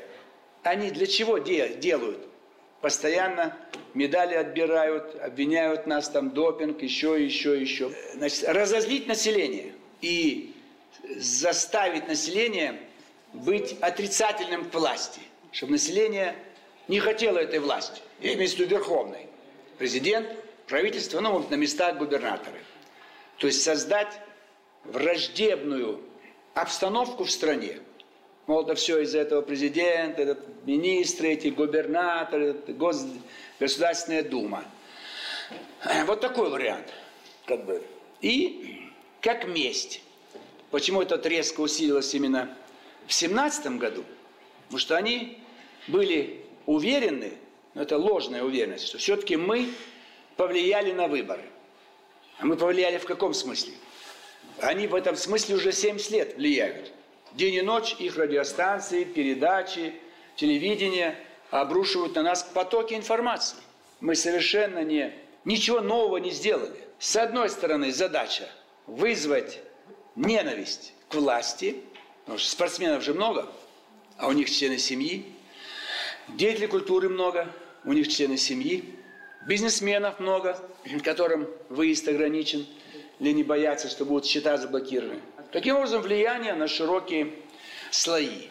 они 0.63 0.91
для 0.91 1.07
чего 1.07 1.39
делают? 1.39 2.19
Постоянно 2.83 3.57
медали 3.95 4.35
отбирают, 4.35 5.17
обвиняют 5.23 5.87
нас 5.87 6.11
там 6.11 6.31
допинг, 6.31 6.83
еще, 6.83 7.23
еще, 7.23 7.59
еще. 7.59 7.91
Значит, 8.15 8.45
разозлить 8.49 9.07
население 9.07 9.73
и 10.03 10.53
заставить 11.17 12.09
население 12.09 12.81
быть 13.33 13.77
отрицательным 13.81 14.69
к 14.69 14.75
власти– 14.75 15.21
чтобы 15.57 15.73
население 15.73 16.37
не 16.87 17.01
хотело 17.01 17.39
этой 17.39 17.61
власти. 17.61 18.03
Я 18.21 18.35
имею 18.35 18.51
в 18.51 18.53
виду 18.53 18.67
верховной. 18.67 19.27
Президент, 19.79 20.29
правительство, 20.67 21.21
ну, 21.21 21.33
вот 21.33 21.51
на 21.51 21.55
местах 21.55 21.97
губернаторы. 21.97 22.61
То 23.39 23.47
есть 23.47 23.63
создать 23.63 24.21
враждебную 24.85 26.03
обстановку 26.53 27.25
в 27.25 27.31
стране. 27.31 27.79
Мол, 28.47 28.65
это 28.65 28.75
все 28.75 29.01
из-за 29.01 29.21
этого 29.21 29.41
президента, 29.41 30.21
этот 30.21 30.67
министры, 30.67 31.29
эти 31.29 31.49
губернаторы, 31.49 32.53
гос... 32.53 33.07
Государственная 33.59 34.23
дума. 34.23 34.63
Вот 36.05 36.21
такой 36.21 36.51
вариант. 36.51 36.93
Как 37.47 37.65
бы. 37.65 37.83
И 38.21 38.91
как 39.23 39.47
месть. 39.47 40.03
Почему 40.77 41.01
это 41.01 41.17
резко 41.27 41.63
усилилось 41.63 42.13
именно 42.13 42.55
в 43.07 43.13
17 43.15 43.79
году? 43.79 44.05
Потому 44.65 44.79
что 44.79 44.95
они 44.95 45.39
были 45.89 46.45
уверены, 46.67 47.33
но 47.73 47.81
это 47.81 47.97
ложная 47.97 48.43
уверенность, 48.43 48.89
что 48.89 48.99
все-таки 48.99 49.37
мы 49.37 49.71
повлияли 50.37 50.93
на 50.93 51.09
выборы. 51.09 51.45
А 52.39 52.45
мы 52.45 52.59
повлияли 52.59 52.99
в 52.99 53.07
каком 53.07 53.33
смысле? 53.33 53.73
Они 54.61 54.87
в 54.87 54.95
этом 54.95 55.17
смысле 55.17 55.55
уже 55.55 55.73
70 55.73 56.11
лет 56.11 56.37
влияют. 56.37 56.93
День 57.33 57.55
и 57.55 57.63
ночь 57.63 57.97
их 57.99 58.19
радиостанции, 58.19 59.05
передачи, 59.05 59.95
телевидение 60.35 61.17
обрушивают 61.51 62.17
на 62.17 62.23
нас 62.23 62.43
потоки 62.43 62.93
информации. 62.93 63.57
Мы 64.01 64.15
совершенно 64.15 64.85
не, 64.85 65.15
ничего 65.47 65.81
нового 65.81 66.19
не 66.19 66.33
сделали. 66.33 66.79
С 66.99 67.17
одной 67.17 67.49
стороны, 67.49 67.93
задача 67.93 68.47
вызвать 68.87 69.61
ненависть 70.17 70.93
к 71.09 71.15
власти, 71.15 71.77
потому 72.25 72.39
что 72.39 72.51
спортсменов 72.51 73.05
же 73.05 73.15
много, 73.15 73.49
а 74.17 74.29
у 74.29 74.33
них 74.33 74.51
члены 74.51 74.79
семьи, 74.79 75.37
Деятелей 76.29 76.67
культуры 76.67 77.09
много, 77.09 77.53
у 77.85 77.93
них 77.93 78.09
члены 78.09 78.37
семьи. 78.37 78.85
Бизнесменов 79.47 80.19
много, 80.19 80.59
которым 81.05 81.49
выезд 81.69 82.09
ограничен, 82.09 82.67
или 83.21 83.33
не 83.33 83.45
боятся, 83.45 83.89
что 83.89 84.05
будут 84.05 84.27
счета 84.27 84.57
заблокированы. 84.57 85.21
Таким 85.53 85.77
образом, 85.77 86.03
влияние 86.03 86.55
на 86.55 86.67
широкие 86.67 87.33
слои, 87.91 88.49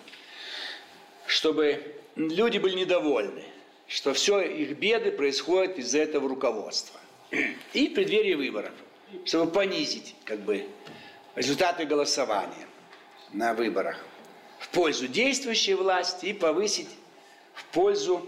чтобы 1.28 1.96
люди 2.16 2.58
были 2.58 2.76
недовольны, 2.76 3.44
что 3.88 4.14
все 4.14 4.40
их 4.42 4.78
беды 4.78 5.12
происходят 5.12 5.78
из-за 5.78 6.00
этого 6.00 6.30
руководства. 6.30 7.00
И 7.74 7.90
в 7.90 7.94
преддверии 7.94 8.36
выборов, 8.36 8.72
чтобы 9.26 9.52
понизить 9.52 10.16
как 10.24 10.40
бы, 10.40 10.66
результаты 11.36 11.86
голосования 11.86 12.68
на 13.34 13.54
выборах 13.54 13.98
в 14.60 14.70
пользу 14.70 15.08
действующей 15.08 15.74
власти 15.74 16.28
и 16.28 16.34
повысить 16.34 16.90
в 17.54 17.66
пользу 17.66 18.28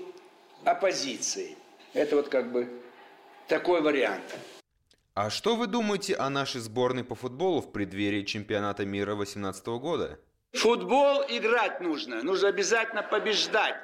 оппозиции. 0.63 1.57
Это 1.93 2.17
вот 2.17 2.29
как 2.29 2.51
бы 2.51 2.69
такой 3.47 3.81
вариант. 3.81 4.23
А 5.13 5.29
что 5.29 5.55
вы 5.55 5.67
думаете 5.67 6.15
о 6.15 6.29
нашей 6.29 6.61
сборной 6.61 7.03
по 7.03 7.15
футболу 7.15 7.61
в 7.61 7.71
преддверии 7.71 8.23
чемпионата 8.23 8.85
мира 8.85 9.15
2018 9.15 9.65
года? 9.79 10.19
Футбол 10.53 11.23
играть 11.27 11.81
нужно. 11.81 12.21
Нужно 12.21 12.49
обязательно 12.49 13.03
побеждать. 13.03 13.75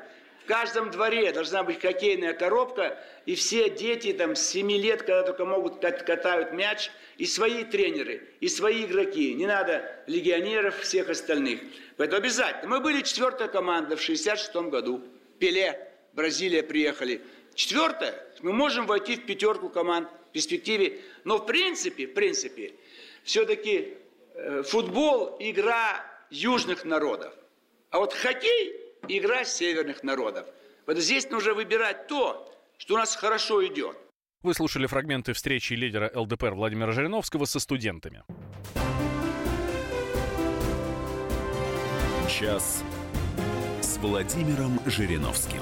В 0.44 0.46
каждом 0.46 0.92
дворе 0.92 1.32
должна 1.32 1.64
быть 1.64 1.82
хоккейная 1.82 2.34
коробка, 2.34 3.02
и 3.26 3.34
все 3.36 3.70
дети 3.70 4.12
там 4.12 4.36
с 4.36 4.46
7 4.48 4.70
лет, 4.72 5.04
когда 5.04 5.24
только 5.24 5.46
могут, 5.46 5.80
катают 5.80 6.52
мяч, 6.52 6.92
и 7.18 7.26
свои 7.26 7.64
тренеры, 7.64 8.28
и 8.42 8.50
свои 8.50 8.84
игроки. 8.84 9.34
Не 9.36 9.46
надо 9.46 9.90
легионеров 10.06 10.78
всех 10.82 11.10
остальных. 11.10 11.62
Поэтому 11.96 12.20
обязательно. 12.20 12.68
Мы 12.68 12.82
были 12.82 13.02
четвертая 13.04 13.48
команда 13.48 13.96
в 13.96 14.02
66 14.02 14.54
году. 14.70 15.02
Пеле, 15.40 15.90
Бразилия 16.12 16.62
приехали. 16.62 17.22
Четвертое, 17.56 18.14
мы 18.42 18.52
можем 18.52 18.86
войти 18.86 19.16
в 19.16 19.26
пятерку 19.26 19.70
команд 19.70 20.10
в 20.30 20.34
перспективе. 20.34 21.00
Но 21.24 21.38
в 21.38 21.46
принципе, 21.46 22.06
в 22.06 22.14
принципе, 22.14 22.74
все-таки 23.24 23.94
э, 24.34 24.64
футбол– 24.64 25.38
игра 25.40 26.04
южных 26.30 26.84
народов. 26.84 27.34
А 27.92 28.00
вот 28.00 28.14
хоккей– 28.14 28.82
игра 29.08 29.46
северных 29.46 30.04
народов. 30.04 30.48
Вот 30.86 30.98
здесь 30.98 31.30
нужно 31.30 31.54
выбирать 31.54 32.08
то, 32.08 32.52
что 32.78 32.96
у 32.96 32.98
нас 32.98 33.16
хорошо 33.16 33.66
идет. 33.66 33.98
Вы 34.42 34.54
слушали 34.54 34.88
фрагменты 34.88 35.34
встречи 35.34 35.74
лидера 35.74 36.12
ЛДПР 36.14 36.54
Владимира 36.54 36.92
Жириновского 36.92 37.46
со 37.46 37.60
студентами. 37.60 38.24
Час 42.30 42.84
с 43.82 43.98
Владимиром 43.98 44.80
Жириновским. 44.86 45.62